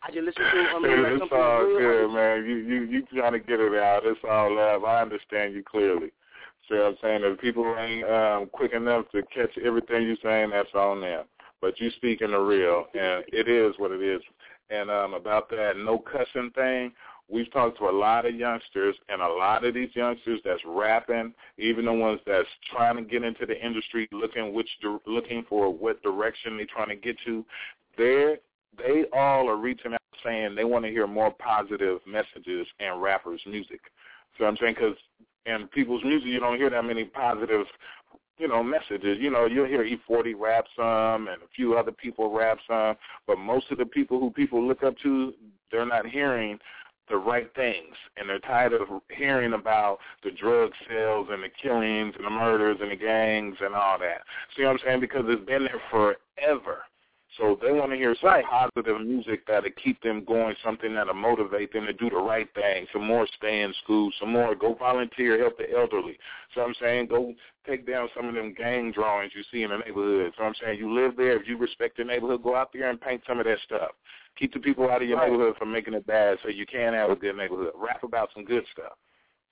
I 0.03 0.11
just 0.11 0.25
listen 0.25 0.43
to. 0.43 0.69
I 0.75 0.79
mean, 0.79 1.21
it's 1.21 1.31
all 1.31 1.65
good, 1.65 2.13
man. 2.13 2.45
You 2.45 2.57
you 2.57 2.81
you 2.83 3.05
trying 3.13 3.33
to 3.33 3.39
get 3.39 3.59
it 3.59 3.73
out. 3.75 4.05
It's 4.05 4.19
all 4.29 4.55
love. 4.55 4.83
I 4.83 5.01
understand 5.01 5.53
you 5.53 5.63
clearly. 5.63 6.11
See 6.69 6.75
what 6.75 6.85
I'm 6.85 6.95
saying? 7.01 7.21
If 7.23 7.39
people 7.39 7.75
ain't 7.79 8.09
um, 8.09 8.49
quick 8.51 8.73
enough 8.73 9.05
to 9.11 9.23
catch 9.33 9.57
everything 9.63 10.03
you're 10.03 10.17
saying, 10.21 10.49
that's 10.49 10.73
on 10.75 11.01
them. 11.01 11.25
But 11.61 11.79
you 11.79 11.89
speaking 11.91 12.31
the 12.31 12.39
real, 12.39 12.85
and 12.93 13.23
it 13.27 13.47
is 13.47 13.73
what 13.77 13.91
it 13.91 14.01
is. 14.01 14.21
And 14.69 14.91
um, 14.91 15.13
about 15.13 15.49
that 15.51 15.77
no 15.77 15.97
cussing 15.97 16.51
thing, 16.51 16.91
we've 17.29 17.51
talked 17.51 17.77
to 17.79 17.85
a 17.85 17.91
lot 17.91 18.25
of 18.25 18.35
youngsters, 18.35 18.95
and 19.09 19.21
a 19.21 19.27
lot 19.27 19.65
of 19.65 19.73
these 19.73 19.89
youngsters 19.93 20.39
that's 20.43 20.61
rapping, 20.65 21.33
even 21.57 21.85
the 21.85 21.93
ones 21.93 22.19
that's 22.25 22.47
trying 22.71 22.95
to 22.97 23.01
get 23.03 23.23
into 23.23 23.45
the 23.45 23.65
industry, 23.65 24.07
looking 24.11 24.53
which 24.53 24.69
looking 25.05 25.45
for 25.49 25.73
what 25.73 26.01
direction 26.03 26.57
they're 26.57 26.65
trying 26.65 26.89
to 26.89 26.95
get 26.95 27.17
to, 27.25 27.45
they 27.97 28.35
they 28.77 29.05
all 29.13 29.49
are 29.49 29.57
reaching 29.57 29.93
out 29.93 30.01
saying 30.23 30.55
they 30.55 30.63
want 30.63 30.85
to 30.85 30.91
hear 30.91 31.07
more 31.07 31.31
positive 31.31 31.99
messages 32.07 32.67
in 32.79 32.93
rappers' 32.95 33.41
music. 33.45 33.81
So 34.37 34.45
I'm 34.45 34.57
saying 34.57 34.75
because 34.75 34.95
in 35.45 35.67
people's 35.67 36.03
music 36.03 36.27
you 36.27 36.39
don't 36.39 36.57
hear 36.57 36.69
that 36.69 36.83
many 36.83 37.05
positive 37.05 37.65
you 38.37 38.47
know, 38.47 38.61
messages. 38.61 39.17
You 39.19 39.31
know, 39.31 39.45
you'll 39.45 39.65
hear 39.65 39.83
E40 39.83 40.33
rap 40.37 40.65
some 40.75 41.27
and 41.27 41.41
a 41.41 41.47
few 41.55 41.75
other 41.75 41.91
people 41.91 42.31
rap 42.31 42.59
some, 42.67 42.95
but 43.25 43.39
most 43.39 43.71
of 43.71 43.77
the 43.77 43.85
people 43.85 44.19
who 44.19 44.29
people 44.29 44.65
look 44.65 44.83
up 44.83 44.95
to, 45.03 45.33
they're 45.71 45.85
not 45.85 46.05
hearing 46.05 46.59
the 47.09 47.17
right 47.17 47.53
things, 47.55 47.95
and 48.17 48.29
they're 48.29 48.39
tired 48.39 48.73
of 48.73 48.81
hearing 49.15 49.53
about 49.53 49.99
the 50.23 50.31
drug 50.31 50.71
sales 50.89 51.27
and 51.31 51.43
the 51.43 51.49
killings 51.61 52.15
and 52.17 52.25
the 52.25 52.29
murders 52.29 52.77
and 52.81 52.91
the 52.91 52.95
gangs 52.95 53.55
and 53.61 53.73
all 53.75 53.97
that. 53.99 54.21
See 54.55 54.63
what 54.63 54.71
I'm 54.71 54.79
saying? 54.85 54.99
Because 54.99 55.23
it's 55.27 55.45
been 55.45 55.65
there 55.65 55.81
forever. 55.89 56.83
So 57.37 57.57
they 57.61 57.71
want 57.71 57.91
to 57.91 57.97
hear 57.97 58.15
some 58.19 58.41
positive 58.49 58.99
music 59.01 59.45
that'll 59.47 59.69
keep 59.83 60.01
them 60.01 60.23
going, 60.25 60.55
something 60.63 60.95
that'll 60.95 61.13
motivate 61.13 61.71
them 61.71 61.85
to 61.85 61.93
do 61.93 62.09
the 62.09 62.15
right 62.15 62.47
thing. 62.55 62.87
Some 62.91 63.05
more 63.05 63.27
stay 63.37 63.61
in 63.61 63.73
school, 63.83 64.11
some 64.19 64.31
more 64.31 64.55
go 64.55 64.73
volunteer, 64.73 65.37
help 65.37 65.57
the 65.57 65.71
elderly. 65.71 66.17
So 66.55 66.61
I'm 66.61 66.73
saying 66.81 67.07
go 67.07 67.33
take 67.67 67.85
down 67.85 68.09
some 68.15 68.27
of 68.27 68.33
them 68.33 68.55
gang 68.57 68.91
drawings 68.91 69.33
you 69.35 69.43
see 69.51 69.63
in 69.63 69.69
the 69.69 69.77
neighborhood. 69.77 70.33
So 70.37 70.45
I'm 70.45 70.55
saying 70.63 70.79
you 70.79 70.91
live 70.91 71.15
there, 71.15 71.39
if 71.39 71.47
you 71.47 71.57
respect 71.57 71.97
the 71.97 72.05
neighborhood, 72.05 72.41
go 72.41 72.55
out 72.55 72.73
there 72.73 72.89
and 72.89 72.99
paint 72.99 73.21
some 73.27 73.39
of 73.39 73.45
that 73.45 73.59
stuff. 73.65 73.91
Keep 74.37 74.53
the 74.53 74.59
people 74.59 74.89
out 74.89 75.01
of 75.01 75.07
your 75.07 75.17
Right. 75.17 75.31
neighborhood 75.31 75.57
from 75.57 75.71
making 75.71 75.93
it 75.93 76.05
bad 76.05 76.37
so 76.43 76.49
you 76.49 76.65
can 76.65 76.93
have 76.93 77.09
a 77.09 77.15
good 77.15 77.35
neighborhood. 77.35 77.71
Rap 77.75 78.03
about 78.03 78.29
some 78.33 78.43
good 78.45 78.65
stuff. 78.71 78.93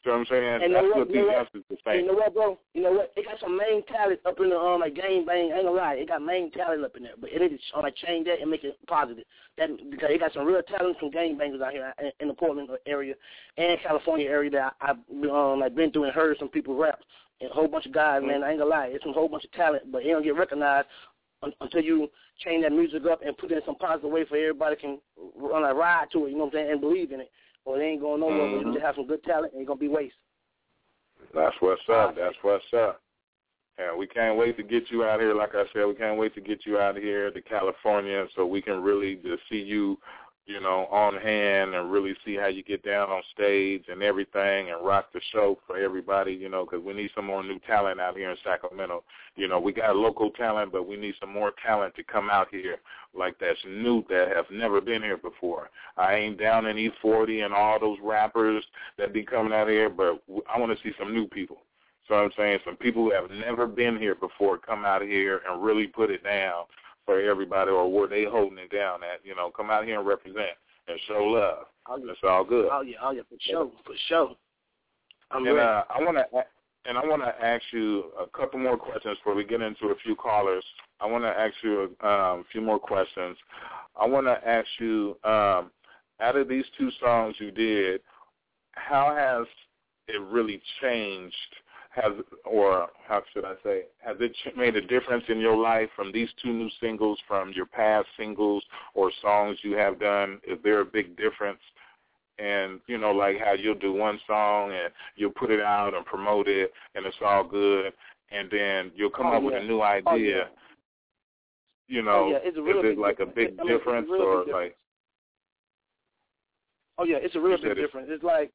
You 0.04 0.12
know 0.12 0.19
what 0.19 0.30
I'm 0.30 0.38
saying 0.38 0.63
And 0.63 0.76
that's 0.76 0.86
what- 0.86 0.98
what 0.98 1.08
these 1.08 1.15
youngsters 1.26 1.63
are 1.71 1.78
saying. 1.84 2.02
you 2.06 2.12
know 2.12 2.13
what, 2.17 2.32
bro? 2.36 2.60
You 2.76 2.84
know 2.84 2.91
what? 2.91 3.12
It 3.15 3.26
got 3.26 3.39
some 3.39 3.58
main 3.58 3.82
talent 3.84 4.19
up 4.24 4.39
in 4.39 4.50
the 4.50 4.60
um 4.60 4.82
like 4.82 4.93
game 4.93 5.26
bang. 5.26 5.52
I 5.52 5.56
ain't 5.56 5.65
gonna 5.65 5.71
lie, 5.76 5.95
it 5.95 6.08
got 6.10 6.21
main 6.21 6.52
talent 6.52 6.86
up 6.86 6.95
in 6.95 7.02
there. 7.04 7.13
But 7.17 7.32
it 7.32 7.41
need 7.41 7.60
to 7.60 7.78
uh, 7.78 7.82
like 7.82 7.95
change 7.95 8.28
that 8.28 8.39
and 8.39 8.52
make 8.52 8.63
it 8.63 8.78
positive. 8.86 9.26
That 9.58 9.71
because 9.89 10.12
it 10.12 10.19
got 10.19 10.32
some 10.34 10.45
real 10.45 10.62
talent 10.62 11.00
from 11.00 11.10
game 11.10 11.39
bangers 11.39 11.62
out 11.62 11.71
here 11.74 11.91
in, 12.19 12.28
the 12.28 12.36
Portland 12.36 12.69
area 12.86 13.15
and 13.58 13.80
California 13.82 14.30
area 14.30 14.52
that 14.52 14.76
I, 14.80 14.91
I've 14.91 14.98
um 15.32 15.60
like 15.62 15.74
been 15.74 15.91
through 15.91 16.04
and 16.04 16.13
heard 16.13 16.38
some 16.38 16.50
people 16.50 16.76
rap. 16.76 17.00
And 17.41 17.50
a 17.50 17.54
whole 17.54 17.67
bunch 17.67 17.88
of 17.88 17.91
guys, 17.91 18.21
man. 18.24 18.43
I 18.43 18.52
ain't 18.52 18.60
gonna 18.60 18.69
lie, 18.69 18.86
it's 18.93 19.06
a 19.08 19.12
whole 19.12 19.28
bunch 19.28 19.43
of 19.43 19.52
talent, 19.54 19.91
but 19.91 20.04
it 20.06 20.10
don't 20.12 20.21
get 20.24 20.36
recognized 20.38 20.88
un- 21.45 21.53
until 21.62 21.81
you 21.81 22.10
change 22.43 22.63
that 22.63 22.71
music 22.71 23.03
up 23.10 23.21
and 23.25 23.38
put 23.38 23.51
it 23.51 23.58
in 23.58 23.65
some 23.65 23.75
positive 23.75 24.12
way 24.12 24.25
for 24.25 24.38
everybody 24.38 24.75
can 24.75 24.99
run 25.36 25.63
a 25.63 25.73
ride 25.73 26.08
to 26.12 26.25
it. 26.25 26.31
You 26.31 26.38
know 26.38 26.45
what 26.45 26.55
I'm 26.55 26.60
saying? 26.60 26.71
And 26.71 26.81
believe 26.81 27.12
in 27.12 27.21
it. 27.21 27.31
Or 27.63 27.77
they 27.77 27.86
ain't 27.86 28.01
going 28.01 28.19
nowhere. 28.19 28.47
But 28.47 28.62
Mhm. 28.62 28.65
you 28.67 28.73
just 28.73 28.86
have 28.86 28.95
some 28.95 29.08
good 29.08 29.23
talent 29.23 29.53
and 29.53 29.62
it's 29.62 29.67
gonna 29.67 29.79
be 29.79 29.88
waste. 29.88 30.15
That's 31.34 31.60
what's 31.62 31.88
up. 31.89 32.15
That's 32.15 32.36
what's 32.43 32.73
up. 32.73 33.01
And 33.77 33.97
we 33.97 34.08
can't 34.08 34.38
wait 34.38 34.55
to 34.58 34.63
get 34.63 34.89
you 34.89 35.03
out 35.03 35.19
here. 35.19 35.34
Like 35.34 35.53
I 35.55 35.65
said, 35.73 35.86
we 35.86 35.95
can't 35.95 36.17
wait 36.17 36.34
to 36.36 36.41
get 36.41 36.65
you 36.65 36.79
out 36.79 36.95
here 36.95 37.29
to 37.29 37.41
California 37.41 38.25
so 38.36 38.45
we 38.45 38.62
can 38.62 38.81
really 38.81 39.15
just 39.15 39.47
see 39.49 39.62
you, 39.62 39.99
you 40.47 40.62
know, 40.62 40.86
on 40.91 41.17
hand 41.17 41.73
and 41.73 41.91
really 41.91 42.15
see 42.23 42.36
how 42.36 42.47
you 42.47 42.63
get 42.63 42.84
down 42.84 43.10
on 43.10 43.23
stage 43.34 43.86
and 43.88 44.03
everything 44.03 44.69
and 44.69 44.86
rock 44.86 45.12
the 45.12 45.21
show 45.31 45.58
for 45.65 45.77
everybody, 45.77 46.34
you 46.34 46.49
know, 46.49 46.65
because 46.65 46.86
we 46.86 46.93
need 46.93 47.10
some 47.15 47.25
more 47.25 47.43
new 47.43 47.60
talent 47.65 47.99
out 47.99 48.15
here 48.15 48.29
in 48.29 48.38
Sacramento. 48.43 49.03
You 49.36 49.47
know, 49.47 49.60
we 49.60 49.73
got 49.73 49.95
local 49.95 50.29
talent, 50.29 50.71
but 50.71 50.88
we 50.88 50.97
need 50.97 51.15
some 51.19 51.34
more 51.34 51.53
talent 51.65 51.95
to 51.95 52.03
come 52.03 52.29
out 52.29 52.47
here 52.51 52.77
like 53.17 53.39
that's 53.39 53.60
new 53.67 54.03
that 54.10 54.36
have 54.36 54.45
never 54.51 54.81
been 54.81 55.01
here 55.01 55.17
before. 55.17 55.69
I 55.97 56.15
ain't 56.15 56.39
down 56.39 56.67
in 56.67 56.77
E40 56.77 57.43
and 57.43 57.53
all 57.53 57.79
those 57.79 57.97
rappers 58.03 58.63
that 58.99 59.13
be 59.13 59.23
coming 59.23 59.53
out 59.53 59.67
here, 59.67 59.89
but 59.89 60.21
I 60.53 60.60
want 60.60 60.77
to 60.77 60.84
see 60.84 60.93
some 60.99 61.13
new 61.13 61.27
people. 61.27 61.58
So 62.08 62.13
I'm 62.13 62.29
saying 62.38 62.60
some 62.63 62.75
people 62.75 63.03
who 63.03 63.12
have 63.12 63.31
never 63.31 63.65
been 63.65 63.97
here 63.97 64.13
before 64.13 64.60
come 64.60 64.86
out 64.86 65.01
here 65.01 65.41
and 65.49 65.63
really 65.63 65.88
put 65.88 66.12
it 66.12 66.23
down 66.23 66.65
for 67.05 67.21
everybody 67.21 67.71
or 67.71 67.91
where 67.91 68.07
they 68.07 68.25
holding 68.25 68.57
it 68.57 68.71
down 68.71 69.01
at. 69.03 69.23
You 69.23 69.35
know, 69.35 69.51
come 69.55 69.69
out 69.69 69.85
here 69.85 69.99
and 69.99 70.07
represent 70.07 70.57
and 70.87 70.99
show 71.07 71.23
love. 71.23 71.65
Oh, 71.87 71.97
yeah. 71.97 72.05
That's 72.07 72.19
all 72.23 72.43
good. 72.43 72.69
Oh 72.71 72.81
yeah, 72.81 72.97
oh 73.01 73.11
yeah, 73.11 73.21
for 73.29 73.37
sure, 73.39 73.71
for 73.85 73.95
sure. 74.07 74.35
I'm 75.31 75.45
and 75.45 75.55
ready. 75.55 75.67
uh, 75.67 75.83
I 75.89 76.03
want 76.03 76.17
to 76.17 76.43
and 76.85 76.97
I 76.97 77.05
want 77.05 77.23
to 77.23 77.45
ask 77.45 77.63
you 77.71 78.05
a 78.19 78.27
couple 78.37 78.59
more 78.59 78.77
questions 78.77 79.17
before 79.17 79.35
we 79.35 79.43
get 79.43 79.61
into 79.61 79.87
a 79.87 79.95
few 80.03 80.15
callers. 80.15 80.63
I 80.99 81.07
want 81.07 81.23
to 81.23 81.29
ask 81.29 81.53
you 81.63 81.95
um, 82.01 82.09
a 82.09 82.43
few 82.51 82.61
more 82.61 82.79
questions. 82.79 83.37
I 83.99 84.05
want 84.05 84.27
to 84.27 84.47
ask 84.47 84.67
you, 84.79 85.17
um, 85.23 85.71
out 86.21 86.35
of 86.35 86.47
these 86.47 86.65
two 86.77 86.89
songs 86.99 87.35
you 87.39 87.51
did, 87.51 88.01
how 88.73 89.15
has 89.15 89.47
it 90.07 90.21
really 90.21 90.61
changed? 90.81 91.35
Has 91.95 92.12
or 92.43 92.88
how 93.08 93.21
should 93.34 93.45
I 93.45 93.53
say? 93.63 93.84
Has 93.99 94.17
it 94.19 94.36
made 94.58 94.75
a 94.75 94.81
difference 94.81 95.23
in 95.29 95.39
your 95.39 95.55
life 95.55 95.89
from 95.95 96.12
these 96.12 96.27
two 96.43 96.51
new 96.51 96.69
singles, 96.81 97.17
from 97.27 97.53
your 97.53 97.65
past 97.65 98.08
singles 98.17 98.63
or 98.93 99.12
songs 99.21 99.58
you 99.63 99.77
have 99.77 99.99
done? 99.99 100.41
Is 100.45 100.58
there 100.63 100.81
a 100.81 100.86
big 100.86 101.15
difference? 101.15 101.60
and 102.38 102.81
you 102.88 102.97
know 102.97 103.12
like 103.12 103.38
how 103.39 103.53
you'll 103.53 103.75
do 103.75 103.93
one 103.93 104.19
song 104.27 104.71
and 104.71 104.91
you'll 105.15 105.31
put 105.31 105.49
it 105.49 105.62
out 105.62 105.93
and 105.93 106.05
promote 106.05 106.47
it 106.49 106.69
and 106.93 107.05
it's 107.05 107.15
all 107.23 107.43
good 107.45 107.93
and 108.29 108.49
then 108.51 108.91
you'll 108.93 109.10
come 109.10 109.27
Oh, 109.27 109.38
up 109.38 109.43
with 109.43 109.55
a 109.55 109.63
new 109.63 109.79
Oh, 109.79 109.86
idea 109.86 110.38
yeah. 110.38 110.43
you 111.88 112.01
know 112.01 112.25
Oh, 112.25 112.31
yeah, 112.31 112.39
it's 112.41 112.58
a 112.58 112.62
real 112.62 112.79
is 112.79 112.86
it 112.88 112.97
like 112.97 113.19
a 113.21 113.25
big 113.25 113.51
it's 113.51 113.60
a 113.60 113.65
difference 113.65 114.10
big 114.12 114.19
or 114.19 114.43
difference. 114.45 114.51
like 114.51 114.77
Oh 116.97 117.03
yeah, 117.03 117.17
it's 117.21 117.36
a 117.36 117.39
real 117.39 117.58
big 117.58 117.75
difference. 117.75 118.08
It's 118.10 118.23
like 118.23 118.51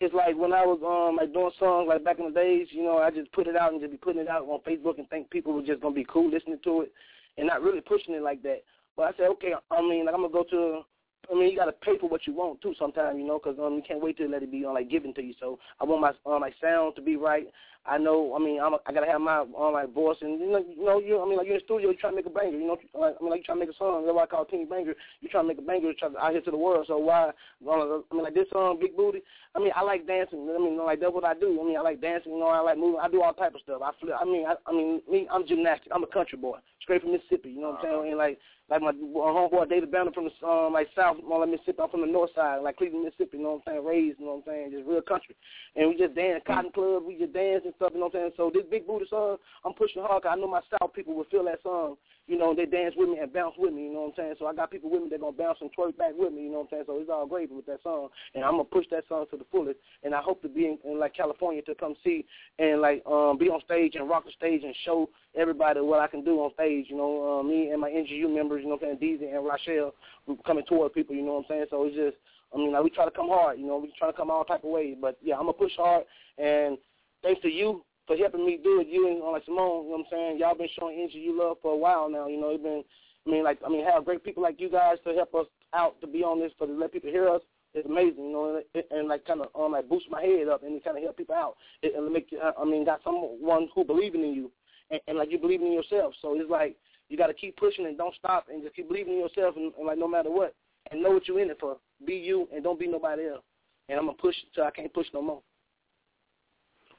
it's 0.00 0.14
like 0.14 0.36
when 0.36 0.52
I 0.52 0.64
was 0.66 0.80
um 0.82 1.16
like 1.16 1.32
doing 1.32 1.50
songs 1.58 1.86
like 1.88 2.04
back 2.04 2.18
in 2.18 2.26
the 2.26 2.30
days, 2.30 2.68
you 2.70 2.82
know, 2.82 2.98
I 2.98 3.10
just 3.10 3.32
put 3.32 3.46
it 3.46 3.56
out 3.56 3.72
and 3.72 3.80
just 3.80 3.92
be 3.92 3.98
putting 3.98 4.20
it 4.22 4.28
out 4.28 4.42
on 4.42 4.60
Facebook 4.60 4.98
and 4.98 5.08
think 5.08 5.30
people 5.30 5.52
were 5.52 5.62
just 5.62 5.80
gonna 5.80 5.94
be 5.94 6.06
cool 6.08 6.30
listening 6.30 6.58
to 6.64 6.82
it 6.82 6.92
and 7.38 7.46
not 7.46 7.62
really 7.62 7.80
pushing 7.80 8.14
it 8.14 8.22
like 8.22 8.42
that. 8.42 8.62
But 8.96 9.02
I 9.14 9.16
said, 9.16 9.28
okay, 9.32 9.52
I 9.70 9.80
mean, 9.80 10.06
like 10.06 10.14
I'm 10.14 10.22
gonna 10.22 10.32
go 10.32 10.44
to. 10.50 10.82
I 11.30 11.34
mean, 11.34 11.50
you 11.50 11.56
gotta 11.56 11.72
pay 11.72 11.96
for 11.98 12.08
what 12.08 12.26
you 12.26 12.34
want 12.34 12.60
too. 12.60 12.74
Sometimes, 12.78 13.18
you 13.18 13.24
know, 13.26 13.38
'cause 13.38 13.56
um, 13.58 13.74
you 13.76 13.82
can't 13.86 14.02
wait 14.02 14.18
to 14.18 14.28
let 14.28 14.42
it 14.42 14.50
be 14.52 14.64
on 14.64 14.74
like 14.74 14.90
given 14.90 15.14
to 15.14 15.22
you. 15.22 15.32
So 15.40 15.58
I 15.80 15.84
want 15.84 16.02
my 16.02 16.12
uh, 16.30 16.38
my 16.38 16.52
sound 16.60 16.96
to 16.96 17.02
be 17.02 17.16
right. 17.16 17.46
I 17.86 17.98
know. 17.98 18.34
I 18.34 18.38
mean, 18.38 18.60
I'm 18.60 18.74
a, 18.74 18.78
I 18.86 18.92
gotta 18.92 19.06
have 19.06 19.20
my 19.20 19.44
on 19.44 19.74
my 19.74 19.84
voice, 19.84 20.16
and 20.22 20.40
you 20.40 20.50
know, 20.50 20.64
you 20.64 20.84
know, 20.84 21.00
you. 21.00 21.20
I 21.20 21.28
mean, 21.28 21.36
like 21.36 21.46
you're 21.46 21.56
in 21.56 21.60
the 21.60 21.64
studio, 21.64 21.90
you 21.90 21.96
trying 21.96 22.12
to 22.12 22.16
make 22.16 22.26
a 22.26 22.30
banger. 22.30 22.56
You 22.56 22.66
know, 22.66 22.78
like, 22.94 23.16
I 23.20 23.22
mean, 23.22 23.30
like 23.30 23.40
you 23.40 23.44
trying 23.44 23.60
to 23.60 23.66
make 23.66 23.74
a 23.74 23.76
song. 23.76 24.04
That's 24.04 24.14
why 24.14 24.22
I 24.22 24.26
call 24.26 24.42
it 24.44 24.50
Teeny 24.50 24.64
Banger. 24.64 24.94
You 25.20 25.28
trying 25.28 25.44
to 25.44 25.48
make 25.48 25.58
a 25.58 25.62
banger, 25.62 25.92
try 25.92 26.08
to, 26.08 26.18
out 26.18 26.32
here 26.32 26.40
to 26.40 26.50
the 26.50 26.56
world. 26.56 26.86
So 26.88 26.96
why? 26.96 27.30
I 27.30 28.00
mean, 28.12 28.24
like 28.24 28.34
this 28.34 28.48
song, 28.52 28.78
Big 28.80 28.96
Booty. 28.96 29.20
I 29.54 29.58
mean, 29.58 29.72
I 29.76 29.82
like 29.82 30.06
dancing. 30.06 30.48
I 30.48 30.58
mean, 30.58 30.78
like 30.78 31.00
that's 31.00 31.12
what 31.12 31.24
I 31.24 31.34
do. 31.34 31.60
I 31.60 31.64
mean, 31.64 31.76
I 31.76 31.80
like 31.80 32.00
dancing. 32.00 32.32
You 32.32 32.40
know, 32.40 32.46
I 32.46 32.60
like 32.60 32.78
moving. 32.78 33.00
I 33.02 33.08
do 33.08 33.20
all 33.20 33.34
type 33.34 33.54
of 33.54 33.60
stuff. 33.60 33.82
I 33.84 33.90
flip. 34.00 34.16
I 34.18 34.24
mean, 34.24 34.46
I, 34.46 34.54
I 34.66 34.72
mean, 34.72 35.02
me, 35.10 35.28
I'm 35.30 35.46
gymnastic. 35.46 35.92
I'm 35.94 36.04
a 36.04 36.06
country 36.06 36.38
boy, 36.38 36.58
straight 36.80 37.02
from 37.02 37.12
Mississippi. 37.12 37.50
You 37.50 37.60
know 37.60 37.76
what 37.76 37.84
I'm 37.84 37.84
saying? 37.84 38.08
And 38.08 38.18
like, 38.18 38.38
like 38.70 38.80
my 38.80 38.92
homeboy 38.92 39.68
David 39.68 39.92
Banner 39.92 40.10
from 40.12 40.28
the 40.28 40.46
um, 40.46 40.72
like 40.72 40.88
South, 40.96 41.18
more 41.26 41.40
like 41.40 41.50
Mississippi. 41.50 41.78
I'm 41.82 41.90
from 41.90 42.00
the 42.00 42.06
North 42.06 42.30
Side, 42.34 42.62
like 42.62 42.78
Cleveland, 42.78 43.04
Mississippi. 43.04 43.36
You 43.36 43.42
know 43.42 43.60
what 43.60 43.62
I'm 43.66 43.74
saying? 43.74 43.84
Raised. 43.84 44.18
You 44.18 44.26
know 44.26 44.40
what 44.40 44.48
I'm 44.48 44.52
saying? 44.54 44.70
Just 44.72 44.88
real 44.88 45.02
country. 45.02 45.36
And 45.76 45.88
we 45.90 45.98
just 45.98 46.14
dance, 46.14 46.42
Cotton 46.46 46.72
Club. 46.72 47.02
We 47.06 47.18
just 47.18 47.34
dance 47.34 47.62
and 47.64 47.73
stuff. 47.76 47.92
You 47.94 48.00
know 48.00 48.06
what 48.06 48.14
I'm 48.16 48.20
saying? 48.20 48.32
So 48.36 48.50
this 48.52 48.64
Big 48.70 48.86
Booty 48.86 49.06
song, 49.08 49.36
I'm 49.64 49.74
pushing 49.74 50.02
hard. 50.02 50.22
'cause 50.22 50.32
I 50.32 50.40
know 50.40 50.46
my 50.48 50.62
South 50.70 50.92
people 50.92 51.14
will 51.14 51.24
feel 51.24 51.44
that 51.44 51.62
song. 51.62 51.96
You 52.26 52.38
know, 52.38 52.54
they 52.54 52.64
dance 52.64 52.94
with 52.96 53.10
me 53.10 53.18
and 53.18 53.30
bounce 53.32 53.54
with 53.58 53.74
me. 53.74 53.84
You 53.84 53.92
know 53.92 54.00
what 54.02 54.08
I'm 54.08 54.14
saying? 54.16 54.34
So 54.38 54.46
I 54.46 54.54
got 54.54 54.70
people 54.70 54.88
with 54.88 55.02
me 55.02 55.08
that 55.10 55.20
gonna 55.20 55.32
bounce 55.32 55.58
and 55.60 55.70
twerk 55.76 55.96
back 55.96 56.12
with 56.16 56.32
me. 56.32 56.42
You 56.44 56.50
know 56.50 56.58
what 56.58 56.64
I'm 56.64 56.70
saying? 56.70 56.84
So 56.86 56.98
it's 56.98 57.10
all 57.10 57.26
gravy 57.26 57.54
with 57.54 57.66
that 57.66 57.82
song, 57.82 58.08
and 58.34 58.42
I'm 58.44 58.52
gonna 58.52 58.64
push 58.64 58.86
that 58.90 59.06
song 59.08 59.26
to 59.30 59.36
the 59.36 59.44
fullest. 59.52 59.78
And 60.02 60.14
I 60.14 60.22
hope 60.22 60.40
to 60.42 60.48
be 60.48 60.66
in, 60.66 60.78
in 60.84 60.98
like 60.98 61.14
California 61.14 61.60
to 61.62 61.74
come 61.74 61.94
see 62.02 62.24
and 62.58 62.80
like 62.80 63.02
um 63.06 63.36
be 63.36 63.50
on 63.50 63.60
stage 63.62 63.94
and 63.94 64.08
rock 64.08 64.24
the 64.24 64.32
stage 64.32 64.62
and 64.64 64.74
show 64.84 65.10
everybody 65.34 65.80
what 65.80 66.00
I 66.00 66.06
can 66.06 66.24
do 66.24 66.40
on 66.40 66.52
stage. 66.54 66.86
You 66.88 66.96
know, 66.96 67.40
uh, 67.40 67.42
me 67.42 67.70
and 67.70 67.80
my 67.80 67.90
NGU 67.90 68.34
members. 68.34 68.62
You 68.62 68.68
know 68.70 68.78
what 68.80 68.88
I'm 68.88 68.98
saying? 68.98 69.18
Deezy 69.20 69.34
and 69.36 69.44
Rochelle 69.44 69.94
we 70.26 70.36
coming 70.46 70.64
toward 70.64 70.94
people. 70.94 71.14
You 71.14 71.22
know 71.22 71.34
what 71.34 71.38
I'm 71.40 71.44
saying? 71.48 71.66
So 71.70 71.84
it's 71.84 71.96
just. 71.96 72.16
I 72.52 72.56
mean, 72.56 72.70
like 72.72 72.84
we 72.84 72.90
try 72.90 73.04
to 73.04 73.10
come 73.10 73.28
hard, 73.28 73.58
you 73.58 73.66
know, 73.66 73.78
we 73.78 73.92
try 73.98 74.08
to 74.08 74.16
come 74.16 74.30
all 74.30 74.44
type 74.44 74.62
of 74.62 74.70
ways. 74.70 74.96
But 75.00 75.18
yeah, 75.20 75.34
I'm 75.34 75.40
gonna 75.46 75.54
push 75.54 75.72
hard, 75.76 76.04
and 76.38 76.78
thanks 77.24 77.40
to 77.42 77.48
you 77.48 77.82
for 78.06 78.16
helping 78.16 78.46
me 78.46 78.60
do 78.62 78.80
it. 78.80 78.86
You 78.88 79.08
and 79.08 79.22
uh, 79.22 79.32
like 79.32 79.44
Simone, 79.44 79.84
you 79.84 79.90
know 79.90 79.96
what 79.96 79.98
I'm 80.00 80.04
saying? 80.10 80.38
Y'all 80.38 80.54
been 80.54 80.68
showing 80.78 80.98
NGU 80.98 81.36
love 81.36 81.56
for 81.62 81.72
a 81.72 81.76
while 81.76 82.08
now. 82.08 82.28
You 82.28 82.40
know, 82.40 82.50
it's 82.50 82.62
been, 82.62 82.84
I 83.26 83.30
mean, 83.30 83.42
like, 83.42 83.58
I 83.64 83.68
mean, 83.68 83.84
have 83.84 84.04
great 84.04 84.22
people 84.22 84.42
like 84.42 84.60
you 84.60 84.68
guys 84.68 84.98
to 85.04 85.14
help 85.14 85.34
us 85.34 85.46
out 85.74 86.00
to 86.02 86.06
be 86.06 86.22
on 86.22 86.38
this, 86.38 86.52
for 86.58 86.66
to 86.66 86.72
let 86.72 86.92
people 86.92 87.10
hear 87.10 87.28
us. 87.28 87.40
It's 87.72 87.88
amazing, 87.88 88.26
you 88.26 88.32
know, 88.32 88.62
and, 88.74 88.84
and 88.92 89.08
like 89.08 89.24
kind 89.24 89.40
of 89.40 89.48
um, 89.58 89.72
like 89.72 89.88
boost 89.88 90.06
my 90.08 90.22
head 90.22 90.46
up 90.46 90.62
and 90.62 90.84
kind 90.84 90.96
of 90.96 91.02
help 91.02 91.16
people 91.16 91.34
out. 91.34 91.56
And 91.82 92.12
make, 92.12 92.32
uh, 92.40 92.52
I 92.60 92.64
mean, 92.64 92.84
got 92.84 93.00
someone 93.02 93.68
who 93.74 93.84
believing 93.84 94.22
in 94.22 94.32
you, 94.34 94.52
and, 94.90 95.00
and 95.08 95.18
like 95.18 95.32
you 95.32 95.38
believing 95.38 95.68
in 95.68 95.72
yourself. 95.72 96.14
So 96.22 96.38
it's 96.38 96.48
like 96.48 96.76
you 97.08 97.16
got 97.16 97.26
to 97.28 97.34
keep 97.34 97.56
pushing 97.56 97.86
and 97.86 97.98
don't 97.98 98.14
stop, 98.14 98.46
and 98.48 98.62
just 98.62 98.76
keep 98.76 98.86
believing 98.86 99.14
in 99.14 99.18
yourself, 99.20 99.56
and, 99.56 99.72
and 99.76 99.86
like 99.86 99.98
no 99.98 100.06
matter 100.06 100.30
what, 100.30 100.54
and 100.92 101.02
know 101.02 101.10
what 101.10 101.26
you're 101.26 101.40
in 101.40 101.50
it 101.50 101.58
for. 101.58 101.78
Be 102.06 102.14
you 102.14 102.48
and 102.54 102.62
don't 102.62 102.78
be 102.78 102.86
nobody 102.86 103.26
else. 103.28 103.42
And 103.88 103.98
I'm 103.98 104.06
gonna 104.06 104.18
push 104.18 104.36
until 104.50 104.68
I 104.68 104.70
can't 104.70 104.92
push 104.94 105.06
no 105.12 105.20
more. 105.20 105.42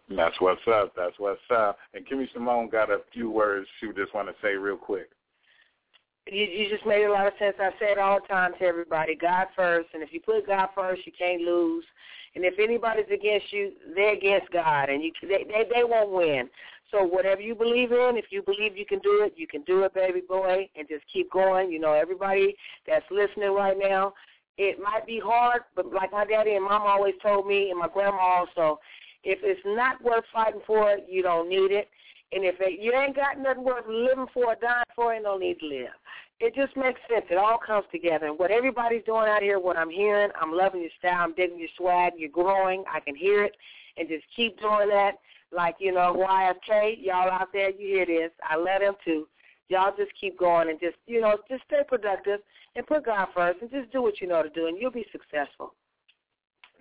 That's 0.10 0.40
what's 0.40 0.62
up. 0.68 0.94
That's 0.96 1.18
what's 1.18 1.40
up. 1.50 1.78
And 1.94 2.06
Kimmy 2.08 2.28
Simone 2.34 2.70
got 2.70 2.90
a 2.90 3.00
few 3.14 3.30
words 3.30 3.68
she 3.80 3.88
just 3.88 4.14
want 4.14 4.28
to 4.28 4.36
say 4.42 4.56
real 4.56 4.78
quick. 4.78 5.10
You, 6.28 6.44
you 6.44 6.70
just 6.70 6.86
made 6.86 7.06
a 7.06 7.12
lot 7.12 7.28
of 7.28 7.34
sense. 7.38 7.56
I 7.60 7.70
say 7.80 7.92
it 7.92 8.00
all 8.00 8.20
the 8.20 8.28
time 8.28 8.54
to 8.60 8.66
everybody: 8.66 9.16
God 9.16 9.48
first, 9.56 9.90
and 9.94 10.02
if 10.02 10.12
you 10.12 10.20
put 10.22 10.48
God 10.48 10.70
first, 10.76 11.06
you 11.06 11.12
can't 11.18 11.42
lose. 11.42 11.86
And 12.36 12.44
if 12.44 12.60
anybody's 12.60 13.06
against 13.12 13.52
you, 13.54 13.72
they're 13.96 14.14
against 14.14 14.52
God, 14.52 14.90
and 14.90 15.04
you 15.04 15.12
they 15.22 15.46
they, 15.48 15.66
they 15.74 15.84
won't 15.84 16.12
win. 16.12 16.50
So 16.92 17.04
whatever 17.04 17.42
you 17.42 17.56
believe 17.56 17.92
in, 17.92 18.18
if 18.18 18.26
you 18.30 18.42
believe 18.42 18.78
you 18.78 18.86
can 18.86 19.00
do 19.00 19.24
it, 19.24 19.34
you 19.36 19.48
can 19.48 19.62
do 19.64 19.84
it, 19.84 19.94
baby 19.94 20.22
boy, 20.28 20.70
and 20.76 20.88
just 20.88 21.04
keep 21.12 21.32
going. 21.32 21.72
You 21.72 21.80
know, 21.80 21.94
everybody 21.94 22.56
that's 22.88 23.06
listening 23.10 23.54
right 23.54 23.78
now, 23.78 24.14
it 24.58 24.80
might 24.80 25.06
be 25.06 25.20
hard, 25.20 25.64
but 25.76 25.92
like 25.92 26.12
my 26.12 26.26
daddy 26.26 26.56
and 26.56 26.64
mom 26.64 26.84
always 26.84 27.16
told 27.22 27.48
me, 27.48 27.70
and 27.70 27.80
my 27.80 27.88
grandma 27.88 28.20
also, 28.20 28.80
if 29.26 29.40
it's 29.42 29.62
not 29.66 30.02
worth 30.04 30.24
fighting 30.32 30.62
for, 30.66 30.98
you 31.10 31.22
don't 31.24 31.50
need 31.50 31.72
it. 31.72 31.90
And 32.32 32.44
if 32.44 32.56
it, 32.60 32.80
you 32.80 32.94
ain't 32.94 33.16
got 33.16 33.40
nothing 33.40 33.64
worth 33.64 33.86
living 33.88 34.28
for 34.34 34.46
or 34.46 34.56
dying 34.62 34.84
for, 34.96 35.14
you 35.14 35.24
don't 35.24 35.40
need 35.40 35.60
to 35.60 35.68
live. 35.68 35.94
It 36.40 36.54
just 36.54 36.76
makes 36.76 37.00
sense. 37.10 37.26
It 37.30 37.38
all 37.38 37.58
comes 37.58 37.86
together. 37.92 38.28
And 38.28 38.38
what 38.38 38.52
everybody's 38.52 39.04
doing 39.06 39.28
out 39.28 39.42
here, 39.42 39.60
what 39.60 39.78
I'm 39.78 39.90
hearing, 39.90 40.30
I'm 40.40 40.52
loving 40.54 40.82
your 40.82 40.90
style. 41.00 41.24
I'm 41.24 41.34
digging 41.34 41.60
your 41.60 41.70
swag. 41.78 42.14
You're 42.18 42.30
growing. 42.30 42.84
I 42.92 43.00
can 43.00 43.16
hear 43.16 43.44
it. 43.44 43.56
And 43.98 44.08
just 44.08 44.26
keep 44.36 44.60
doing 44.60 44.90
that. 44.90 45.14
Like, 45.52 45.76
you 45.80 45.94
know, 45.94 46.14
YFK, 46.18 46.98
y'all 47.02 47.32
out 47.32 47.54
there, 47.54 47.70
you 47.70 47.96
hear 47.96 48.06
this. 48.06 48.32
I 48.48 48.58
love 48.58 48.82
them 48.82 48.96
too. 49.06 49.28
y'all 49.70 49.94
just 49.98 50.12
keep 50.20 50.38
going 50.38 50.70
and 50.70 50.80
just 50.80 50.98
you 51.08 51.22
know 51.22 51.38
just 51.50 51.64
stay 51.66 51.82
productive 51.88 52.40
and 52.76 52.86
put 52.86 53.06
God 53.06 53.28
first 53.34 53.62
and 53.62 53.72
just 53.72 53.92
do 53.92 54.02
what 54.02 54.20
you 54.22 54.28
know 54.28 54.44
to 54.44 54.50
do 54.50 54.68
and 54.68 54.78
you'll 54.80 54.92
be 54.92 55.06
successful. 55.12 55.74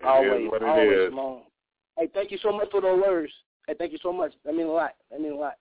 It 0.00 0.04
always, 0.04 0.46
is 0.46 0.50
what 0.50 0.62
it 0.62 0.68
always, 0.68 0.98
is. 0.98 1.08
Simone. 1.10 1.42
Hey, 1.96 2.08
thank 2.12 2.30
you 2.30 2.38
so 2.42 2.52
much 2.52 2.68
for 2.70 2.80
those 2.80 3.00
words. 3.00 3.32
Hey, 3.66 3.74
thank 3.78 3.92
you 3.92 3.98
so 4.02 4.12
much. 4.12 4.32
That 4.44 4.54
means 4.54 4.68
a 4.68 4.72
lot. 4.72 4.94
That 5.10 5.20
means 5.20 5.34
a 5.34 5.36
lot. 5.36 5.54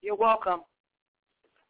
You're 0.00 0.16
welcome. 0.16 0.60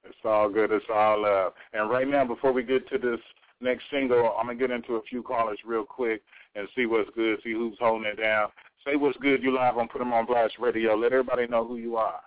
It's 0.05 0.17
all 0.25 0.49
good. 0.49 0.73
It's 0.73 0.85
all 0.93 1.23
love. 1.23 1.53
And 1.73 1.91
right 1.91 2.09
now, 2.09 2.25
before 2.25 2.53
we 2.53 2.63
get 2.63 2.89
to 2.89 2.99
this 2.99 3.21
next 3.61 3.85
single, 3.91 4.35
I'm 4.39 4.47
gonna 4.47 4.59
get 4.59 4.71
into 4.71 4.97
a 4.97 5.03
few 5.03 5.23
callers 5.23 5.59
real 5.65 5.85
quick 5.85 6.23
and 6.55 6.69
see 6.75 6.87
what's 6.87 7.11
good. 7.15 7.39
See 7.45 7.53
who's 7.53 7.79
holding 7.79 8.07
it 8.07 8.21
down. 8.21 8.49
Say 8.85 8.97
what's 8.97 9.17
good. 9.19 9.43
You 9.43 9.55
live 9.55 9.79
on 9.79 9.89
Put 9.89 10.01
'em 10.01 10.13
on 10.13 10.27
Blast 10.27 10.59
Radio. 10.59 10.97
Let 10.97 11.13
everybody 11.13 11.47
know 11.47 11.65
who 11.65 11.77
you 11.77 11.97
are. 11.97 12.21